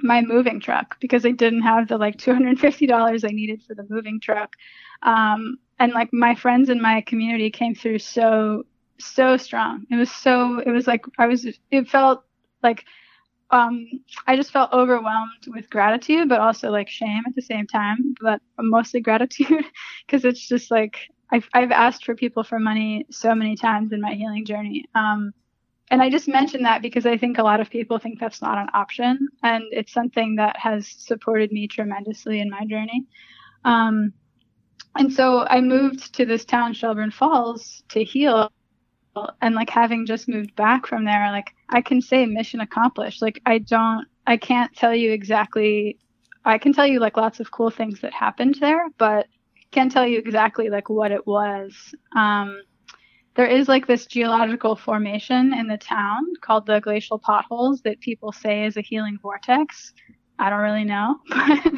[0.04, 4.20] my moving truck because I didn't have the like $250 I needed for the moving
[4.20, 4.56] truck.
[5.04, 8.64] Um, and like my friends in my community came through so,
[9.06, 9.86] so strong.
[9.90, 12.24] It was so, it was like, I was, it felt
[12.64, 12.84] like,
[13.52, 13.88] um,
[14.28, 18.42] I just felt overwhelmed with gratitude, but also like shame at the same time, but
[18.60, 19.66] mostly gratitude
[20.06, 20.98] because it's just like,
[21.32, 24.86] I've, I've asked for people for money so many times in my healing journey.
[24.96, 25.34] Um,
[25.90, 28.58] and I just mentioned that because I think a lot of people think that's not
[28.58, 33.06] an option, and it's something that has supported me tremendously in my journey.
[33.66, 34.14] Um,
[34.96, 38.52] and so I moved to this town, Shelburne Falls, to heal.
[39.42, 43.22] And like having just moved back from there, like I can say mission accomplished.
[43.22, 45.98] Like I don't, I can't tell you exactly.
[46.46, 49.28] I can tell you like lots of cool things that happened there, but
[49.72, 51.74] can't tell you exactly like what it was.
[52.16, 52.62] Um,
[53.36, 58.32] there is like this geological formation in the town called the glacial potholes that people
[58.32, 59.94] say is a healing vortex.
[60.38, 61.74] I don't really know, but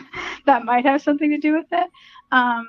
[0.46, 1.90] that might have something to do with it.
[2.32, 2.68] Um,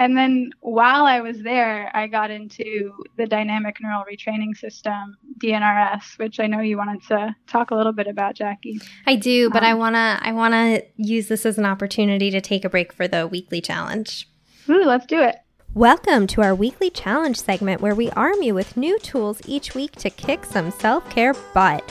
[0.00, 6.18] and then while I was there, I got into the dynamic neural retraining system, DNRS,
[6.18, 8.80] which I know you wanted to talk a little bit about, Jackie.
[9.06, 12.64] I do, but um, I wanna I wanna use this as an opportunity to take
[12.64, 14.26] a break for the weekly challenge.
[14.70, 15.36] Ooh, let's do it.
[15.74, 19.92] Welcome to our weekly challenge segment where we arm you with new tools each week
[19.96, 21.84] to kick some self care butt.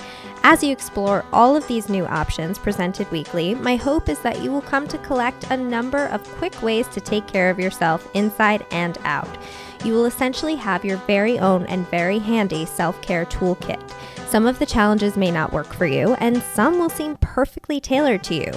[0.43, 4.51] As you explore all of these new options presented weekly, my hope is that you
[4.51, 8.65] will come to collect a number of quick ways to take care of yourself inside
[8.71, 9.29] and out.
[9.83, 13.81] You will essentially have your very own and very handy self care toolkit.
[14.27, 18.23] Some of the challenges may not work for you, and some will seem perfectly tailored
[18.25, 18.51] to you.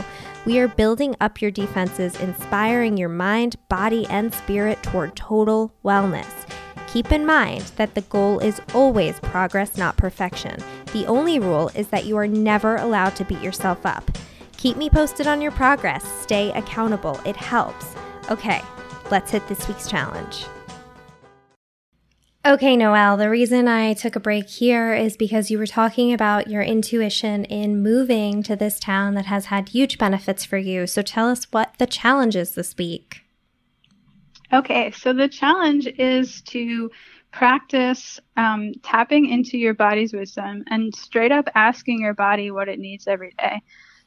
[0.45, 6.31] We are building up your defenses, inspiring your mind, body, and spirit toward total wellness.
[6.93, 10.59] Keep in mind that the goal is always progress, not perfection.
[10.93, 14.11] The only rule is that you are never allowed to beat yourself up.
[14.59, 16.05] Keep me posted on your progress.
[16.21, 17.19] Stay accountable.
[17.25, 17.87] It helps.
[18.31, 18.61] Okay,
[19.11, 20.45] let's hit this week's challenge.
[22.45, 26.49] Okay, Noelle, the reason I took a break here is because you were talking about
[26.49, 30.87] your intuition in moving to this town that has had huge benefits for you.
[30.87, 33.22] So tell us what the challenge is this week.
[34.53, 36.91] Okay, so the challenge is to
[37.33, 42.79] practice um, tapping into your body's wisdom and straight up asking your body what it
[42.79, 43.63] needs every day.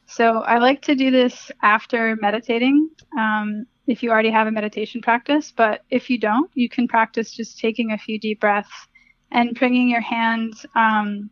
[0.06, 2.90] So I like to do this after meditating.
[3.18, 5.52] Um, if you already have a meditation practice.
[5.56, 8.88] But if you don't, you can practice just taking a few deep breaths
[9.30, 11.30] and bringing your hand um,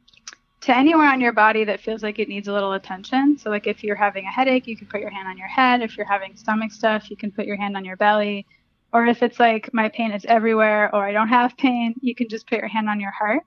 [0.62, 3.36] to anywhere on your body that feels like it needs a little attention.
[3.38, 5.82] So, like if you're having a headache, you can put your hand on your head.
[5.82, 8.46] If you're having stomach stuff, you can put your hand on your belly.
[8.94, 12.28] Or if it's like my pain is everywhere or I don't have pain, you can
[12.28, 13.42] just put your hand on your heart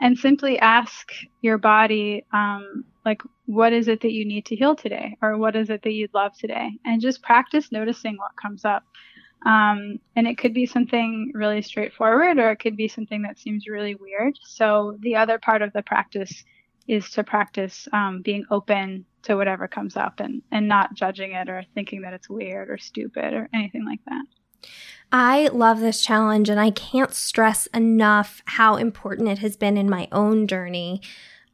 [0.00, 1.10] and simply ask
[1.42, 5.16] your body, um, like, what is it that you need to heal today?
[5.20, 6.70] Or what is it that you'd love today?
[6.84, 8.84] And just practice noticing what comes up.
[9.44, 13.66] Um, and it could be something really straightforward or it could be something that seems
[13.66, 14.38] really weird.
[14.44, 16.44] So the other part of the practice
[16.86, 21.48] is to practice um, being open to whatever comes up and, and not judging it
[21.48, 24.24] or thinking that it's weird or stupid or anything like that.
[25.12, 29.90] I love this challenge and I can't stress enough how important it has been in
[29.90, 31.02] my own journey.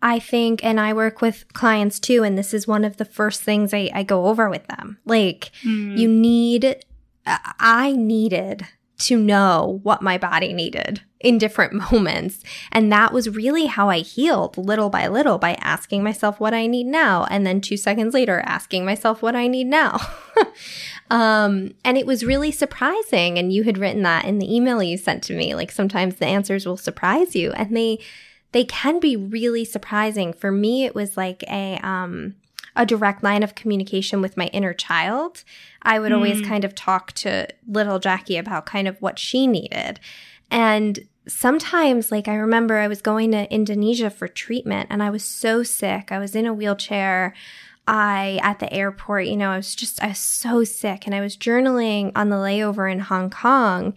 [0.00, 3.42] I think, and I work with clients too, and this is one of the first
[3.42, 4.98] things I, I go over with them.
[5.04, 5.98] Like, mm.
[5.98, 6.84] you need,
[7.26, 8.64] I needed
[8.98, 12.42] to know what my body needed in different moments.
[12.72, 16.66] And that was really how I healed little by little by asking myself what I
[16.66, 17.24] need now.
[17.30, 19.98] And then two seconds later, asking myself what I need now.
[21.10, 23.38] Um, and it was really surprising.
[23.38, 25.54] And you had written that in the email you sent to me.
[25.54, 27.98] Like sometimes the answers will surprise you, and they
[28.52, 30.32] they can be really surprising.
[30.32, 32.34] For me, it was like a um,
[32.76, 35.44] a direct line of communication with my inner child.
[35.82, 36.16] I would mm.
[36.16, 40.00] always kind of talk to little Jackie about kind of what she needed,
[40.50, 45.24] and sometimes like I remember I was going to Indonesia for treatment, and I was
[45.24, 46.12] so sick.
[46.12, 47.34] I was in a wheelchair.
[47.88, 51.20] I, at the airport, you know, I was just, I was so sick and I
[51.20, 53.94] was journaling on the layover in Hong Kong.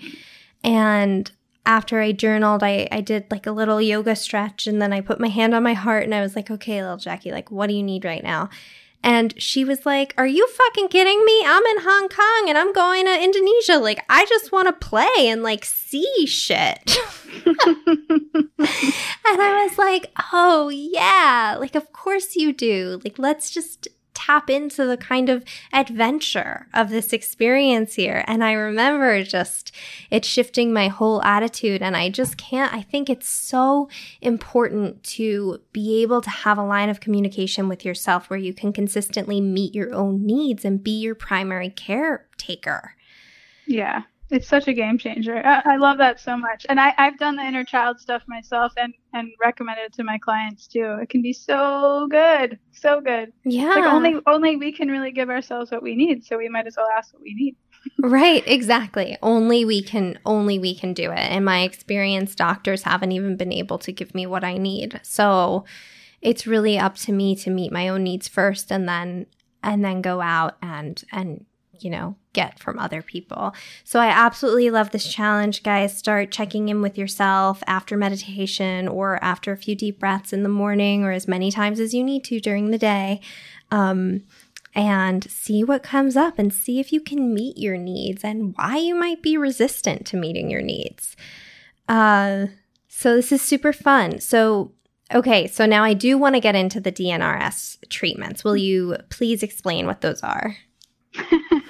[0.64, 1.30] And
[1.66, 5.20] after I journaled, I, I did like a little yoga stretch and then I put
[5.20, 7.74] my hand on my heart and I was like, okay, little Jackie, like, what do
[7.74, 8.50] you need right now?
[9.04, 11.44] And she was like, Are you fucking kidding me?
[11.46, 13.78] I'm in Hong Kong and I'm going to Indonesia.
[13.78, 16.98] Like, I just want to play and like see shit.
[17.46, 17.58] and
[18.60, 21.58] I was like, Oh, yeah.
[21.60, 23.02] Like, of course you do.
[23.04, 23.88] Like, let's just
[24.26, 25.44] tap into the kind of
[25.74, 28.24] adventure of this experience here.
[28.28, 29.74] And I remember just
[30.10, 31.82] it shifting my whole attitude.
[31.82, 33.90] And I just can't, I think it's so
[34.22, 38.74] important to be able to have a line of communication with yourself where you can
[38.74, 42.96] consistently meet your own needs and be your primary caretaker.
[43.66, 44.04] Yeah.
[44.32, 45.46] It's such a game changer.
[45.46, 46.66] I, I love that so much.
[46.70, 50.18] And I, I've done the inner child stuff myself and, and recommended it to my
[50.18, 50.98] clients too.
[51.02, 52.58] It can be so good.
[52.72, 53.34] So good.
[53.44, 53.70] Yeah.
[53.70, 56.24] Like only only we can really give ourselves what we need.
[56.24, 57.58] So we might as well ask what we need.
[58.00, 59.18] right, exactly.
[59.22, 61.32] Only we can only we can do it.
[61.32, 65.02] In my experience, doctors haven't even been able to give me what I need.
[65.04, 65.66] So
[66.22, 69.26] it's really up to me to meet my own needs first and then
[69.64, 71.46] and then go out and and
[71.84, 73.54] you know, get from other people.
[73.84, 75.98] So I absolutely love this challenge, guys.
[75.98, 80.50] Start checking in with yourself after meditation or after a few deep breaths in the
[80.50, 83.22] morning or as many times as you need to during the day.
[83.72, 84.24] Um,
[84.74, 88.78] and see what comes up and see if you can meet your needs and why
[88.78, 91.18] you might be resistant to meeting your needs.
[91.90, 92.48] Uh,
[92.88, 94.22] so this is super fun.
[94.22, 94.72] So
[95.14, 98.44] Okay, so now I do want to get into the DNRS treatments.
[98.44, 100.56] Will you please explain what those are?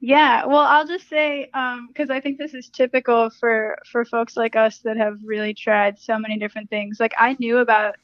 [0.00, 4.34] yeah, well, I'll just say because um, I think this is typical for for folks
[4.34, 6.98] like us that have really tried so many different things.
[6.98, 7.96] Like I knew about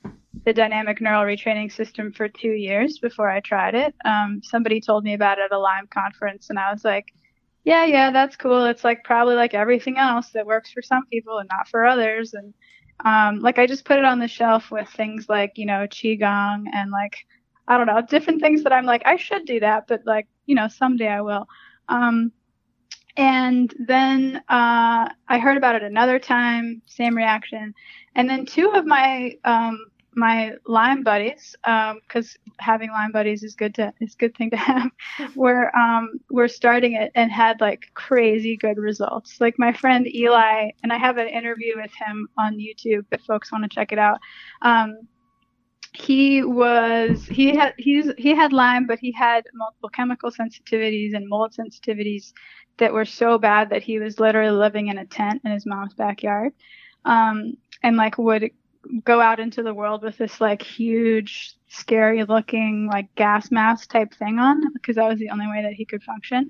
[0.45, 3.95] the dynamic neural retraining system for two years before I tried it.
[4.05, 7.15] Um, somebody told me about it at a Lyme conference, and I was like,
[7.65, 8.67] "Yeah, yeah, that's cool.
[8.67, 12.35] It's like probably like everything else that works for some people and not for others."
[12.35, 12.53] And
[13.07, 16.65] um, like I just put it on the shelf with things like you know qigong
[16.75, 17.17] and like
[17.69, 20.55] I don't know different things that I'm like I should do that, but like you
[20.55, 21.47] know, someday I will.
[21.89, 22.32] Um,
[23.16, 27.74] and then uh, I heard about it another time, same reaction.
[28.14, 33.55] And then two of my um, my Lyme buddies, because um, having Lyme buddies is
[33.55, 34.91] good to is a good thing to have,
[35.34, 39.41] were um, were starting it and had like crazy good results.
[39.41, 43.53] Like my friend Eli, and I have an interview with him on YouTube if folks
[43.53, 44.18] want to check it out.
[44.62, 45.07] Um,
[45.97, 51.29] he was he had he's he had Lyme, but he had multiple chemical sensitivities and
[51.29, 52.33] mold sensitivities
[52.79, 55.95] that were so bad that he was literally living in a tent in his mom's
[55.95, 56.53] backyard,
[57.05, 58.51] um, and like would
[59.05, 64.15] go out into the world with this like huge, scary looking like gas mask type
[64.15, 66.49] thing on because that was the only way that he could function.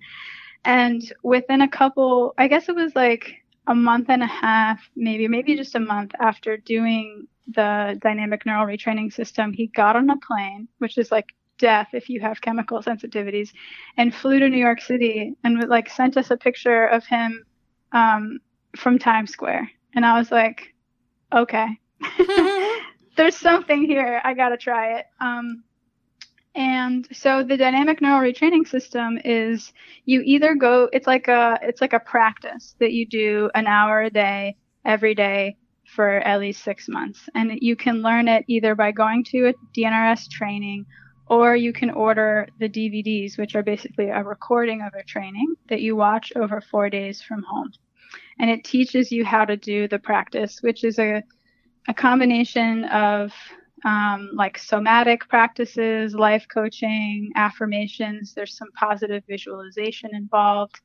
[0.65, 3.33] And within a couple, I guess it was like
[3.69, 8.67] a month and a half, maybe maybe just a month after doing the dynamic neural
[8.67, 12.83] retraining system, he got on a plane, which is like death if you have chemical
[12.83, 13.51] sensitivities,
[13.97, 17.45] and flew to New York City and like sent us a picture of him
[17.93, 18.39] um,
[18.77, 19.71] from Times Square.
[19.95, 20.75] And I was like,
[21.33, 21.67] okay,
[23.17, 24.21] there's something here.
[24.23, 25.07] I gotta try it.
[25.21, 25.63] Um,
[26.57, 29.73] and so the dynamic neural retraining system is
[30.07, 34.03] you either go it's like a it's like a practice that you do an hour
[34.03, 35.57] a day every day
[35.97, 37.29] for at least six months.
[37.35, 40.85] And you can learn it either by going to a DNRS training
[41.29, 45.81] or you can order the DVDs, which are basically a recording of a training that
[45.81, 47.73] you watch over four days from home.
[48.39, 51.23] And it teaches you how to do the practice, which is a,
[51.89, 53.33] a combination of
[53.85, 58.35] um, like somatic practices, life coaching, affirmations.
[58.35, 60.79] There's some positive visualization involved.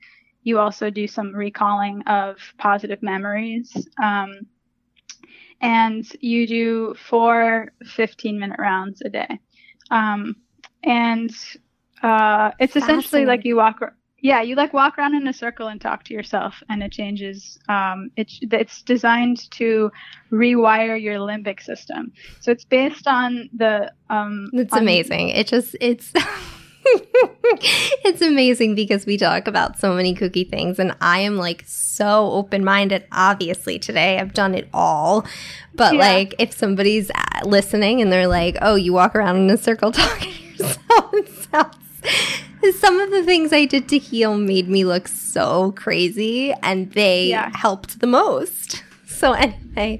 [0.44, 3.72] You also do some recalling of positive memories.
[4.02, 4.48] Um,
[5.62, 9.40] and you do four 15 minute rounds a day.
[9.90, 10.36] Um,
[10.84, 11.32] and
[12.02, 13.80] uh, it's essentially like you walk,
[14.20, 17.60] yeah, you like walk around in a circle and talk to yourself, and it changes.
[17.70, 19.92] Um, it's it's designed to
[20.32, 22.12] rewire your limbic system.
[22.40, 23.92] So it's based on the.
[24.10, 25.30] Um, it's on amazing.
[25.30, 26.14] It just it's.
[28.04, 32.32] it's amazing because we talk about so many kooky things, and I am like so
[32.32, 33.06] open minded.
[33.12, 35.26] Obviously, today I've done it all.
[35.76, 36.00] But yeah.
[36.00, 39.92] like, if somebody's uh, listening and they're like, oh, you walk around in a circle
[39.92, 45.08] talking to yourself, sounds, some of the things I did to heal made me look
[45.08, 47.52] so crazy, and they yeah.
[47.56, 48.84] helped the most.
[49.22, 50.00] So, anyway,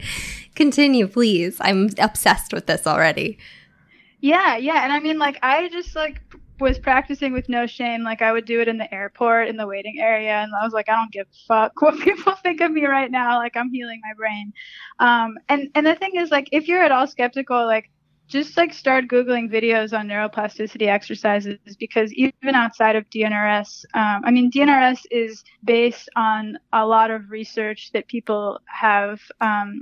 [0.56, 1.58] continue, please.
[1.62, 3.38] I'm obsessed with this already.
[4.20, 4.84] Yeah, yeah.
[4.84, 6.20] And I mean, like, I just like
[6.62, 8.04] was practicing with no shame.
[8.04, 10.34] Like, I would do it in the airport, in the waiting area.
[10.34, 13.12] And I was like, I don't give a fuck what people think of me right
[13.12, 13.38] now.
[13.38, 14.54] Like, I'm healing my brain.
[15.00, 17.90] Um, and, and the thing is, like, if you're at all skeptical, like,
[18.32, 24.32] just like start googling videos on neuroplasticity exercises because even outside of DNRS, um, I
[24.32, 29.82] mean DNRS is based on a lot of research that people have um,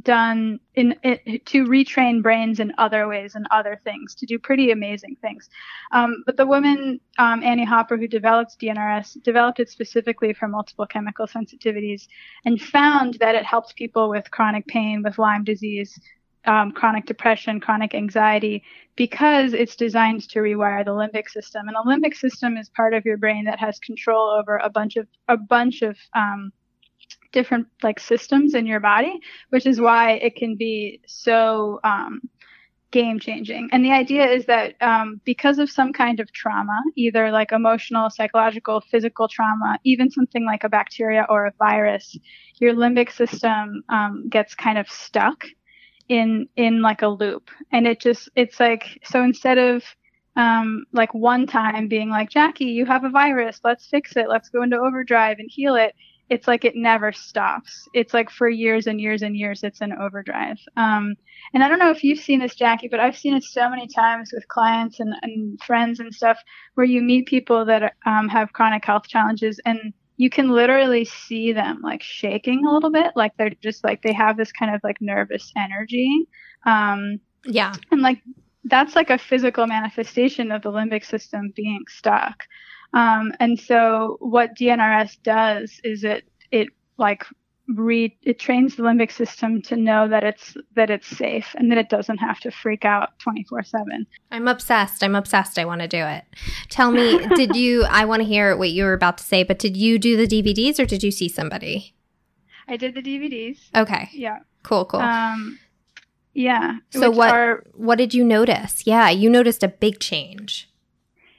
[0.00, 5.16] done in, to retrain brains in other ways and other things to do pretty amazing
[5.20, 5.50] things.
[5.92, 10.86] Um, but the woman um, Annie Hopper who developed DNRS developed it specifically for multiple
[10.86, 12.08] chemical sensitivities
[12.44, 16.00] and found that it helps people with chronic pain, with Lyme disease,
[16.44, 18.64] um, chronic depression, chronic anxiety,
[18.96, 21.68] because it's designed to rewire the limbic system.
[21.68, 24.96] And the limbic system is part of your brain that has control over a bunch
[24.96, 26.52] of a bunch of um,
[27.32, 32.20] different like systems in your body, which is why it can be so um,
[32.92, 33.68] game changing.
[33.72, 38.08] And the idea is that um, because of some kind of trauma, either like emotional,
[38.10, 42.16] psychological, physical trauma, even something like a bacteria or a virus,
[42.60, 45.44] your limbic system um, gets kind of stuck
[46.08, 47.50] in in like a loop.
[47.72, 49.82] And it just it's like so instead of
[50.36, 53.60] um, like one time being like jackie you have a virus.
[53.64, 54.28] Let's fix it.
[54.28, 55.94] Let's go into overdrive and heal it
[56.30, 57.88] it's like it never stops.
[57.92, 60.58] It's like for years and years and years it's an overdrive.
[60.76, 61.14] Um,
[61.54, 63.86] and i don't know if you've seen this jackie but i've seen it so many
[63.86, 66.38] times with clients and, and friends and stuff
[66.74, 71.52] where you meet people that um, have chronic health challenges and you can literally see
[71.52, 74.80] them like shaking a little bit like they're just like they have this kind of
[74.84, 76.28] like nervous energy.
[76.64, 77.74] Um yeah.
[77.90, 78.22] and like
[78.64, 82.44] that's like a physical manifestation of the limbic system being stuck
[82.92, 86.68] um and so what dnrs does is it it
[86.98, 87.24] like
[87.68, 91.78] read it trains the limbic system to know that it's that it's safe and that
[91.78, 94.06] it doesn't have to freak out 24/7.
[94.30, 95.02] I'm obsessed.
[95.02, 95.58] I'm obsessed.
[95.58, 96.24] I want to do it.
[96.68, 99.58] Tell me, did you I want to hear what you were about to say, but
[99.58, 101.94] did you do the DVDs or did you see somebody?
[102.68, 103.58] I did the DVDs.
[103.74, 104.08] Okay.
[104.12, 104.40] Yeah.
[104.62, 105.00] Cool, cool.
[105.00, 105.58] Um
[106.34, 106.78] yeah.
[106.90, 108.86] So what are, what did you notice?
[108.86, 110.68] Yeah, you noticed a big change.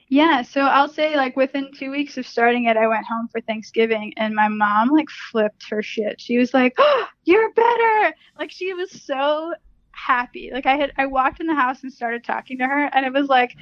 [0.08, 3.40] Yeah, so I'll say like within two weeks of starting it, I went home for
[3.40, 6.20] Thanksgiving and my mom like flipped her shit.
[6.20, 9.54] She was like, oh, "You're better!" Like she was so
[9.92, 10.50] happy.
[10.52, 13.12] Like I had I walked in the house and started talking to her, and it
[13.12, 13.56] was like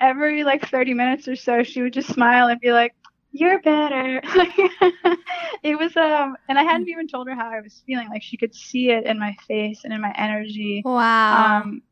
[0.00, 2.94] every like 30 minutes or so, she would just smile and be like,
[3.32, 4.20] "You're better."
[5.62, 8.08] it was um, and I hadn't even told her how I was feeling.
[8.08, 10.82] Like she could see it in my face and in my energy.
[10.84, 11.60] Wow.
[11.62, 11.82] Um,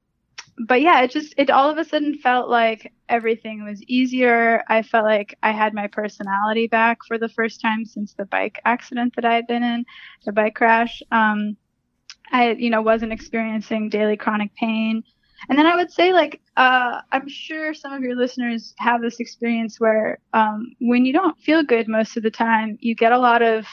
[0.67, 4.63] but yeah, it just it all of a sudden felt like everything was easier.
[4.69, 8.61] I felt like I had my personality back for the first time since the bike
[8.65, 9.85] accident that I had been in,
[10.25, 11.03] the bike crash.
[11.11, 11.57] Um,
[12.33, 15.03] I you know wasn't experiencing daily chronic pain.
[15.49, 19.21] And then I would say, like, uh, I'm sure some of your listeners have this
[19.21, 23.19] experience where um, when you don't feel good most of the time, you get a
[23.19, 23.67] lot of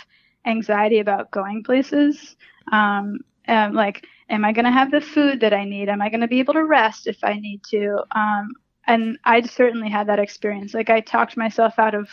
[0.46, 2.38] anxiety about going places.
[2.72, 3.20] Um,
[3.50, 5.90] um, like, am I going to have the food that I need?
[5.90, 8.04] Am I going to be able to rest if I need to?
[8.16, 8.50] Um,
[8.86, 10.74] and I certainly had that experience.
[10.74, 12.10] Like I talked myself out of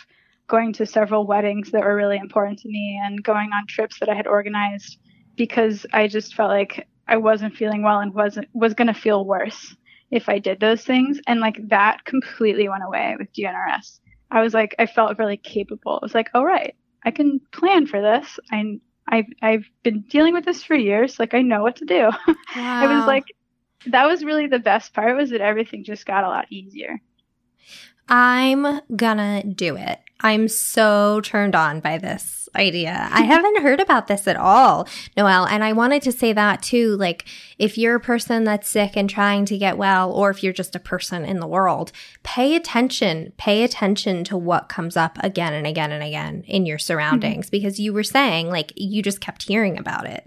[0.47, 4.09] going to several weddings that were really important to me and going on trips that
[4.09, 4.97] I had organized
[5.35, 9.25] because I just felt like I wasn't feeling well and wasn't was going to feel
[9.25, 9.75] worse
[10.11, 11.19] if I did those things.
[11.27, 13.99] And like that completely went away with DNRS.
[14.31, 15.99] I was like, I felt really capable.
[16.01, 18.39] I was like, oh right, I can plan for this.
[18.51, 21.19] I I've I've been dealing with this for years.
[21.19, 22.09] Like I know what to do.
[22.55, 22.79] Wow.
[22.79, 23.25] it was like
[23.87, 27.01] that was really the best part was that everything just got a lot easier.
[28.07, 29.99] I'm gonna do it.
[30.21, 33.09] I'm so turned on by this idea.
[33.11, 34.87] I haven't heard about this at all,
[35.17, 35.45] Noelle.
[35.45, 36.95] And I wanted to say that too.
[36.95, 37.25] Like,
[37.59, 40.75] if you're a person that's sick and trying to get well, or if you're just
[40.75, 41.91] a person in the world,
[42.23, 43.33] pay attention.
[43.37, 47.51] Pay attention to what comes up again and again and again in your surroundings mm-hmm.
[47.51, 50.25] because you were saying, like, you just kept hearing about it,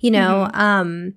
[0.00, 0.48] you know?
[0.48, 0.60] Mm-hmm.
[0.60, 1.14] Um,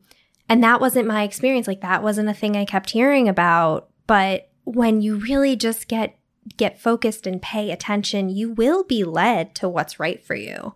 [0.49, 1.67] and that wasn't my experience.
[1.67, 3.89] Like, that wasn't a thing I kept hearing about.
[4.07, 6.17] But when you really just get
[6.57, 10.73] get focused and pay attention, you will be led to what's right for you.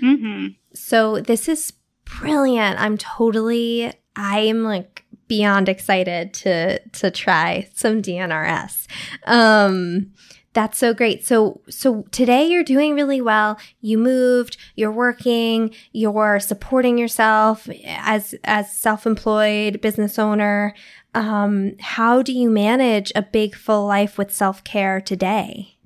[0.00, 0.48] Mm-hmm.
[0.74, 1.72] So this is
[2.04, 2.80] brilliant.
[2.80, 8.86] I'm totally, I am like beyond excited to to try some DNRS.
[9.26, 10.12] Um,
[10.54, 11.26] that's so great.
[11.26, 13.58] So so today you're doing really well.
[13.80, 20.74] You moved, you're working, you're supporting yourself as as self-employed business owner
[21.14, 25.76] um, how do you manage a big full life with self care today?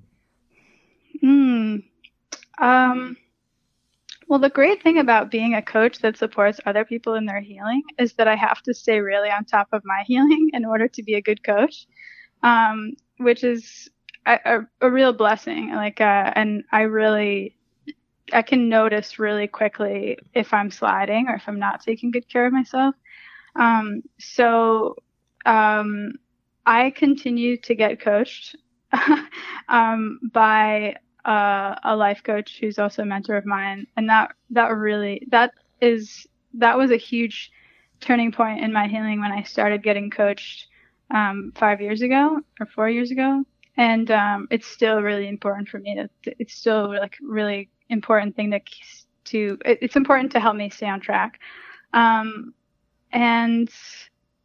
[1.20, 1.76] Hmm.
[2.58, 3.16] Um,
[4.28, 7.82] Well, the great thing about being a coach that supports other people in their healing
[7.98, 11.02] is that I have to stay really on top of my healing in order to
[11.02, 11.86] be a good coach,
[12.42, 13.88] um, which is
[14.26, 15.72] a, a, a, real blessing.
[15.74, 17.56] Like, uh, and I really,
[18.32, 22.46] I can notice really quickly if I'm sliding or if I'm not taking good care
[22.46, 22.94] of myself.
[23.56, 24.96] Um, so,
[25.48, 26.12] um,
[26.66, 28.54] I continue to get coached
[29.68, 34.68] um, by uh, a life coach who's also a mentor of mine, and that that
[34.76, 37.50] really that is that was a huge
[38.00, 40.66] turning point in my healing when I started getting coached
[41.10, 43.42] um, five years ago or four years ago,
[43.78, 45.94] and um, it's still really important for me.
[45.96, 48.60] To, it's still like really important thing to
[49.24, 51.40] to it's important to help me stay on track,
[51.94, 52.52] um,
[53.12, 53.70] and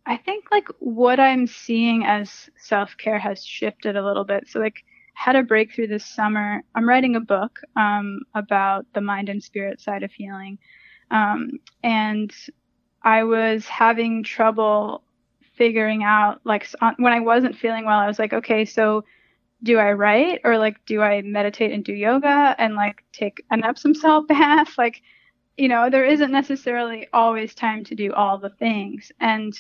[0.06, 4.48] I think like what I'm seeing as self care has shifted a little bit.
[4.48, 4.84] So like
[5.14, 6.64] had a breakthrough this summer.
[6.76, 10.58] I'm writing a book um, about the mind and spirit side of healing.
[11.12, 12.34] Um, and
[13.04, 15.04] I was having trouble
[15.56, 19.04] figuring out, like, when I wasn't feeling well, I was like, okay, so
[19.62, 23.64] do I write or like do I meditate and do yoga and like take an
[23.64, 24.74] Epsom salt bath?
[24.78, 25.02] Like,
[25.56, 29.12] you know, there isn't necessarily always time to do all the things.
[29.20, 29.54] And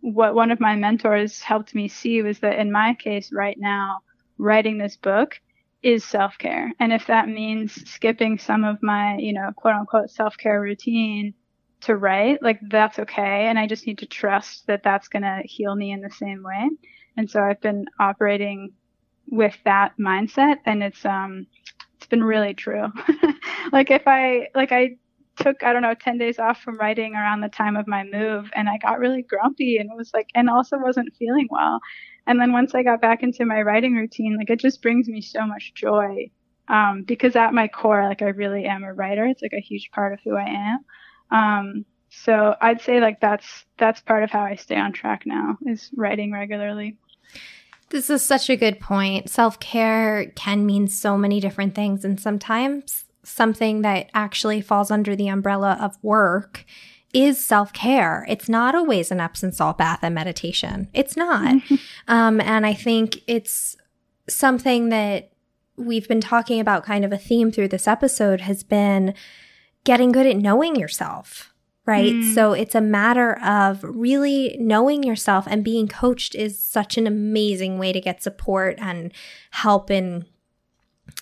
[0.00, 4.00] what one of my mentors helped me see was that in my case right now,
[4.38, 5.40] writing this book
[5.82, 6.72] is self care.
[6.80, 11.34] And if that means skipping some of my, you know, quote unquote self care routine
[11.82, 13.46] to write, like that's okay.
[13.46, 16.42] And I just need to trust that that's going to heal me in the same
[16.42, 16.68] way.
[17.16, 18.72] And so I've been operating
[19.30, 21.46] with that mindset and it's, um,
[21.96, 22.86] it's been really true.
[23.72, 24.96] like if I, like I
[25.38, 28.50] took, I don't know, 10 days off from writing around the time of my move
[28.54, 31.80] and I got really grumpy and was like, and also wasn't feeling well.
[32.26, 35.20] And then once I got back into my writing routine, like it just brings me
[35.20, 36.30] so much joy.
[36.68, 39.24] Um, because at my core, like I really am a writer.
[39.24, 40.84] It's like a huge part of who I am.
[41.30, 45.56] Um, so I'd say like that's that's part of how I stay on track now
[45.66, 46.96] is writing regularly.
[47.90, 49.30] This is such a good point.
[49.30, 55.14] Self care can mean so many different things, and sometimes something that actually falls under
[55.14, 56.64] the umbrella of work
[57.14, 58.26] is self care.
[58.28, 60.88] It's not always an Epsom salt bath and meditation.
[60.92, 61.62] It's not.
[62.08, 63.76] um, and I think it's
[64.28, 65.32] something that
[65.76, 69.14] we've been talking about kind of a theme through this episode has been
[69.84, 71.54] getting good at knowing yourself.
[71.86, 72.12] Right.
[72.12, 72.34] Mm.
[72.34, 77.78] So it's a matter of really knowing yourself and being coached is such an amazing
[77.78, 79.10] way to get support and
[79.52, 80.26] help in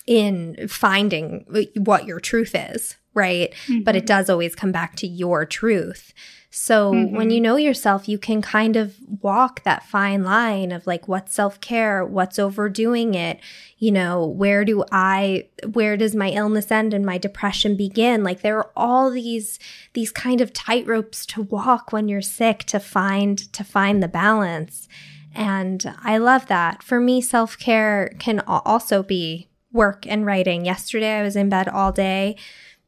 [0.07, 1.45] in finding
[1.75, 3.51] what your truth is right?
[3.65, 3.81] Mm-hmm.
[3.81, 4.05] But it mm-hmm.
[4.05, 6.13] does always come back to your truth.
[6.49, 7.15] So mm-hmm.
[7.15, 11.33] when you know yourself, you can kind of walk that fine line of like what's
[11.33, 13.39] self care, what's overdoing it,
[13.77, 18.23] you know, where do I, where does my illness end and my depression begin?
[18.23, 19.59] Like there are all these,
[19.93, 24.87] these kind of tightropes to walk when you're sick to find, to find the balance.
[25.35, 26.81] And I love that.
[26.81, 30.65] For me, self care can also be work and writing.
[30.65, 32.35] Yesterday, I was in bed all day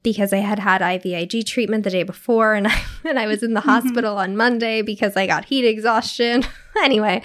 [0.02, 3.54] because I had had IVIG treatment the day before and I, and I was in
[3.54, 3.70] the mm-hmm.
[3.70, 6.44] hospital on Monday because I got heat exhaustion.
[6.84, 7.22] anyway,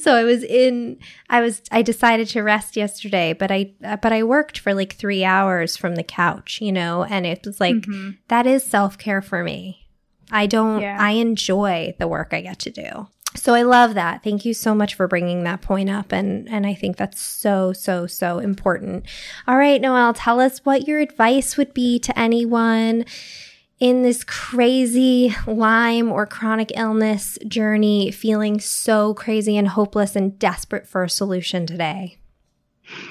[0.00, 0.98] so I was in
[1.30, 5.24] I was I decided to rest yesterday, but I but I worked for like 3
[5.24, 8.10] hours from the couch, you know, and it was like mm-hmm.
[8.28, 9.88] that is self-care for me.
[10.30, 10.98] I don't yeah.
[11.00, 13.08] I enjoy the work I get to do.
[13.34, 14.22] So I love that.
[14.24, 16.12] Thank you so much for bringing that point up.
[16.12, 19.04] And, and I think that's so, so, so important.
[19.46, 23.04] All right, Noelle, tell us what your advice would be to anyone
[23.78, 30.86] in this crazy Lyme or chronic illness journey, feeling so crazy and hopeless and desperate
[30.86, 32.18] for a solution today.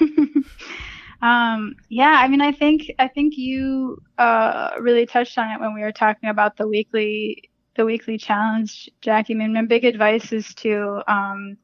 [1.22, 5.74] um, yeah, I mean, I think, I think you, uh, really touched on it when
[5.74, 7.47] we were talking about the weekly
[7.78, 9.34] the weekly challenge, Jackie.
[9.34, 11.56] I mean, my big advice is to um,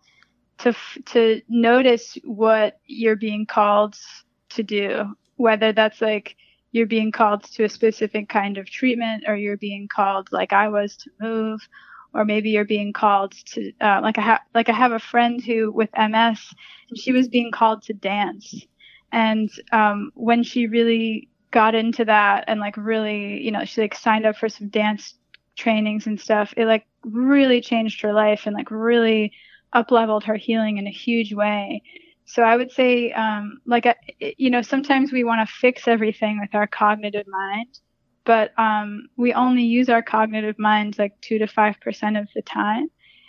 [0.59, 0.73] to
[1.07, 3.97] to notice what you're being called
[4.51, 6.37] to do, whether that's like
[6.71, 10.69] you're being called to a specific kind of treatment, or you're being called, like I
[10.69, 11.61] was, to move,
[12.15, 15.43] or maybe you're being called to, uh, like I have, like I have a friend
[15.45, 16.41] who with MS,
[16.89, 18.55] and she was being called to dance,
[19.11, 23.95] and um, when she really got into that and like really, you know, she like
[23.97, 25.15] signed up for some dance
[25.57, 29.33] trainings and stuff, it like really changed her life and like really
[29.73, 31.83] up leveled her healing in a huge way.
[32.27, 33.87] So I would say, um, like,
[34.39, 37.79] you know, sometimes we want to fix everything with our cognitive mind,
[38.25, 42.43] but um, we only use our cognitive minds like two to five percent of the
[42.43, 42.89] time.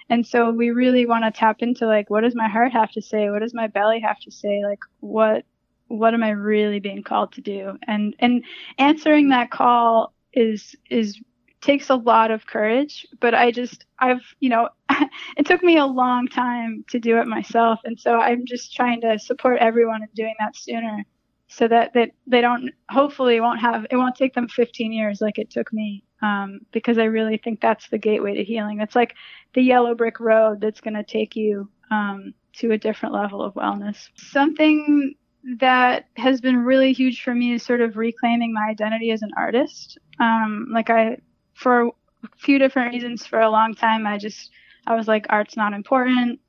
[0.09, 3.01] And so we really want to tap into like, what does my heart have to
[3.01, 3.29] say?
[3.29, 4.63] What does my belly have to say?
[4.63, 5.43] Like, what
[5.87, 7.77] what am I really being called to do?
[7.87, 8.43] And and
[8.77, 11.19] answering that call is is
[11.65, 14.69] takes a lot of courage, but I just I've, you know,
[15.37, 19.01] it took me a long time to do it myself and so I'm just trying
[19.01, 21.03] to support everyone in doing that sooner
[21.47, 25.37] so that that they don't hopefully won't have it won't take them 15 years like
[25.37, 28.81] it took me um, because I really think that's the gateway to healing.
[28.81, 29.15] It's like
[29.53, 33.53] the yellow brick road that's going to take you um, to a different level of
[33.53, 34.09] wellness.
[34.15, 35.15] Something
[35.59, 39.31] that has been really huge for me is sort of reclaiming my identity as an
[39.37, 39.97] artist.
[40.19, 41.17] Um, like I,
[41.55, 41.91] for a
[42.37, 44.51] few different reasons, for a long time, I just
[44.85, 46.39] I was like, art's not important.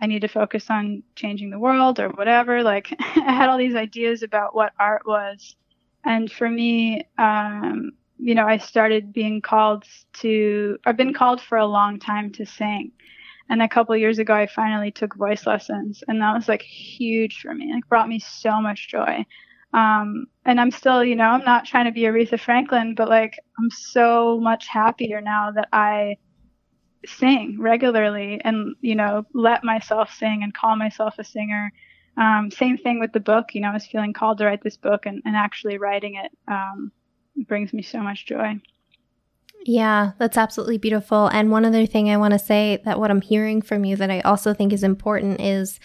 [0.00, 2.62] I need to focus on changing the world or whatever.
[2.62, 5.56] Like I had all these ideas about what art was,
[6.04, 10.78] and for me, um, you know, I started being called to.
[10.84, 12.92] I've been called for a long time to sing,
[13.48, 17.40] and a couple years ago, I finally took voice lessons, and that was like huge
[17.40, 17.72] for me.
[17.72, 19.24] Like brought me so much joy.
[19.76, 23.38] Um, and I'm still, you know, I'm not trying to be Aretha Franklin, but like
[23.58, 26.16] I'm so much happier now that I
[27.04, 31.70] sing regularly and you know let myself sing and call myself a singer.
[32.16, 33.54] Um, same thing with the book.
[33.54, 36.32] You know, I was feeling called to write this book, and, and actually writing it
[36.48, 36.90] um,
[37.46, 38.58] brings me so much joy.
[39.66, 41.26] Yeah, that's absolutely beautiful.
[41.26, 44.10] And one other thing I want to say that what I'm hearing from you that
[44.10, 45.78] I also think is important is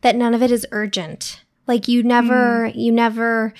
[0.00, 1.43] that none of it is urgent.
[1.66, 2.74] Like you never, mm.
[2.74, 3.54] you never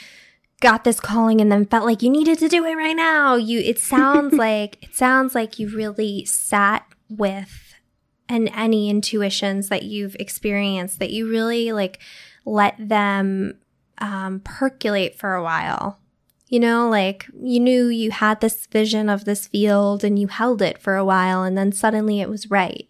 [0.61, 3.37] got this calling and then felt like you needed to do it right now.
[3.37, 7.75] You, it sounds like, it sounds like you really sat with
[8.29, 11.99] and any intuitions that you've experienced that you really like
[12.47, 13.59] let them
[13.99, 15.99] um, percolate for a while
[16.55, 20.63] you know, like you knew you had this vision of this field and you held
[20.63, 22.89] it for a while and then suddenly it was right.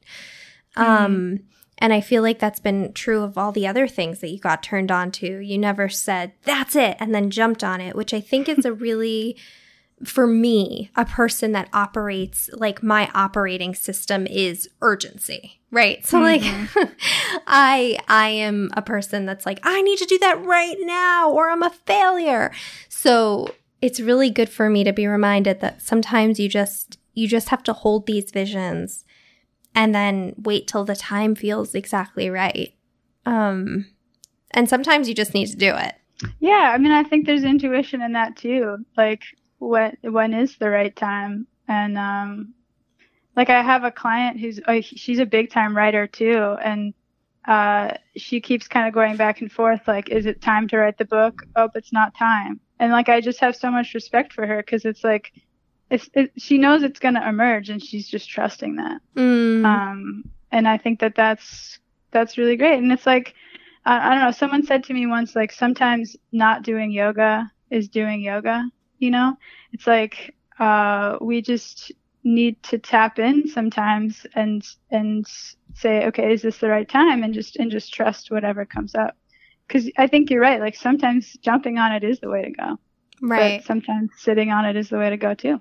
[0.77, 1.43] Mm.
[1.79, 4.63] And I feel like that's been true of all the other things that you got
[4.63, 5.39] turned on to.
[5.39, 8.73] You never said, that's it, and then jumped on it, which I think is a
[8.85, 9.37] really,
[10.05, 16.79] for me, a person that operates like my operating system is urgency right so mm-hmm.
[16.79, 16.91] like
[17.47, 21.51] i i am a person that's like i need to do that right now or
[21.51, 22.53] i'm a failure
[22.89, 23.53] so
[23.83, 27.63] it's really good for me to be reminded that sometimes you just you just have
[27.63, 29.05] to hold these visions
[29.75, 32.75] and then wait till the time feels exactly right.
[33.27, 33.87] Um
[34.51, 35.95] and sometimes you just need to do it.
[36.41, 38.79] Yeah i mean i think there's intuition in that too.
[38.97, 39.23] Like
[39.59, 41.47] when when is the right time?
[41.69, 42.55] And um
[43.37, 46.95] like I have a client who's uh, she's a big time writer too, and
[47.47, 50.99] uh, she keeps kind of going back and forth like, is it time to write
[50.99, 51.43] the book?
[51.57, 52.61] Oh, it's not time.
[52.79, 55.33] And like I just have so much respect for her because it's like,
[55.95, 59.01] it's it, she knows it's gonna emerge and she's just trusting that.
[59.17, 59.65] Mm.
[59.65, 61.79] Um, and I think that that's
[62.11, 62.79] that's really great.
[62.79, 63.35] And it's like,
[63.85, 64.31] I, I don't know.
[64.31, 68.65] Someone said to me once like sometimes not doing yoga is doing yoga.
[68.99, 69.37] You know,
[69.73, 71.93] it's like uh, we just
[72.25, 75.27] need to tap in sometimes and and
[75.75, 79.15] say okay is this the right time and just and just trust whatever comes up
[79.69, 82.79] because i think you're right like sometimes jumping on it is the way to go
[83.21, 85.61] right but sometimes sitting on it is the way to go too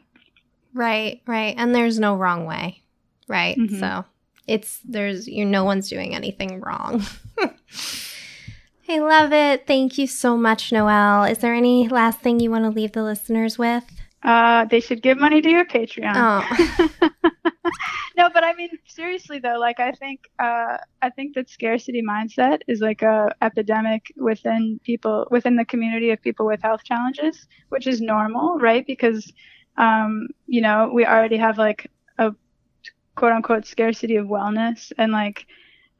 [0.74, 2.82] right right and there's no wrong way
[3.28, 3.80] right mm-hmm.
[3.80, 4.05] so
[4.47, 7.03] it's there's you no one's doing anything wrong
[8.89, 9.65] I love it.
[9.65, 11.24] Thank you so much, Noelle.
[11.24, 13.84] Is there any last thing you want to leave the listeners with?
[14.24, 16.13] Uh, they should give money to your Patreon.
[16.15, 17.09] Oh.
[18.17, 22.59] no, but I mean seriously though, like I think uh, I think that scarcity mindset
[22.67, 27.86] is like a epidemic within people within the community of people with health challenges, which
[27.86, 28.88] is normal, right?
[28.88, 29.34] Because
[29.78, 32.34] um, you know we already have like a
[33.15, 35.45] quote unquote scarcity of wellness, and like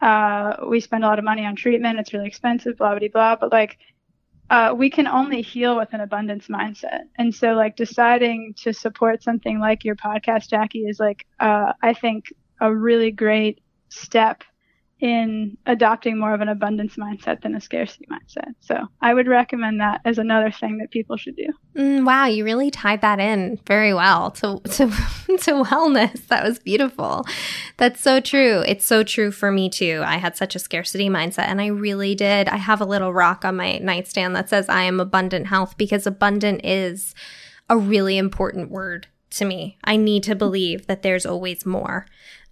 [0.01, 1.99] uh, we spend a lot of money on treatment.
[1.99, 3.36] It's really expensive, blah blah blah.
[3.38, 3.78] But like
[4.49, 7.01] uh, we can only heal with an abundance mindset.
[7.17, 11.93] And so, like, deciding to support something like your podcast, Jackie, is like, uh, I
[11.93, 12.26] think,
[12.61, 14.43] a really great step
[15.03, 18.53] in adopting more of an abundance mindset than a scarcity mindset.
[18.61, 21.47] So I would recommend that as another thing that people should do.
[21.75, 24.85] Mm, wow, you really tied that in very well to, to
[25.27, 26.25] to wellness.
[26.27, 27.25] That was beautiful.
[27.75, 28.63] That's so true.
[28.65, 30.01] It's so true for me too.
[30.05, 32.47] I had such a scarcity mindset and I really did.
[32.47, 36.07] I have a little rock on my nightstand that says I am abundant health because
[36.07, 37.13] abundant is
[37.69, 39.77] a really important word to me.
[39.83, 42.05] I need to believe that there's always more.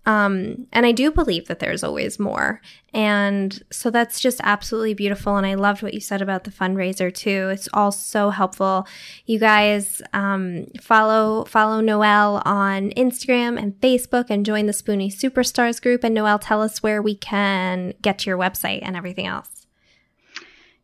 [0.06, 2.60] Um, and I do believe that there's always more.
[2.94, 5.38] And so that's just absolutely beautiful.
[5.38, 7.50] And I loved what you said about the fundraiser too.
[7.54, 8.88] It's all so helpful.
[9.26, 15.82] You guys, um, follow, follow Noelle on Instagram and Facebook and join the Spoonie Superstars
[15.82, 16.04] group.
[16.04, 19.68] And Noelle, tell us where we can get to your website and everything else.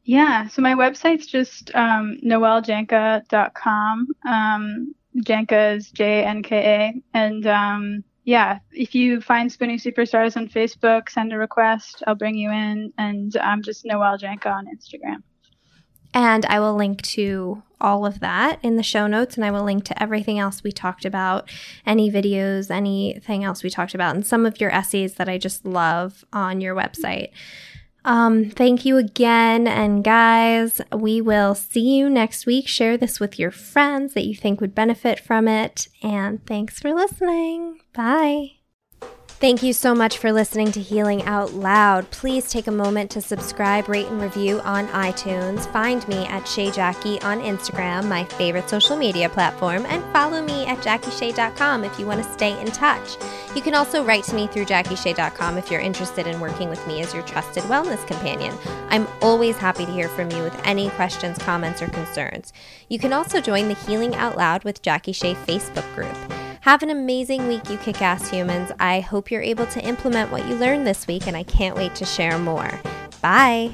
[0.03, 4.07] Yeah, so my website's just um, noeljanka.com.
[4.25, 7.17] Um, Janka is J N K A.
[7.17, 12.03] And um, yeah, if you find Spoonie Superstars on Facebook, send a request.
[12.05, 12.91] I'll bring you in.
[12.97, 15.23] And I'm just Noelle Janka on Instagram.
[16.13, 19.63] And I will link to all of that in the show notes, and I will
[19.63, 21.49] link to everything else we talked about
[21.85, 25.65] any videos, anything else we talked about, and some of your essays that I just
[25.65, 27.29] love on your website.
[28.07, 29.67] Um, thank you again.
[29.67, 32.65] And guys, we will see you next week.
[32.65, 35.89] Share this with your friends that you think would benefit from it.
[36.01, 37.81] And thanks for listening.
[37.91, 38.56] Bye.
[39.39, 42.09] Thank you so much for listening to Healing Out Loud.
[42.09, 45.71] Please take a moment to subscribe, rate, and review on iTunes.
[45.71, 50.65] Find me at Shay Jackie on Instagram, my favorite social media platform, and follow me
[50.65, 53.15] at JackieShay.com if you want to stay in touch.
[53.55, 57.03] You can also write to me through JackieShay.com if you're interested in working with me
[57.03, 58.57] as your trusted wellness companion.
[58.89, 62.53] I'm always happy to hear from you with any questions, comments, or concerns.
[62.89, 66.46] You can also join the Healing Out Loud with Jackie Shay Facebook group.
[66.67, 68.73] Have an amazing week, you kick ass humans.
[68.77, 71.95] I hope you're able to implement what you learned this week, and I can't wait
[71.95, 72.81] to share more.
[73.21, 73.71] Bye.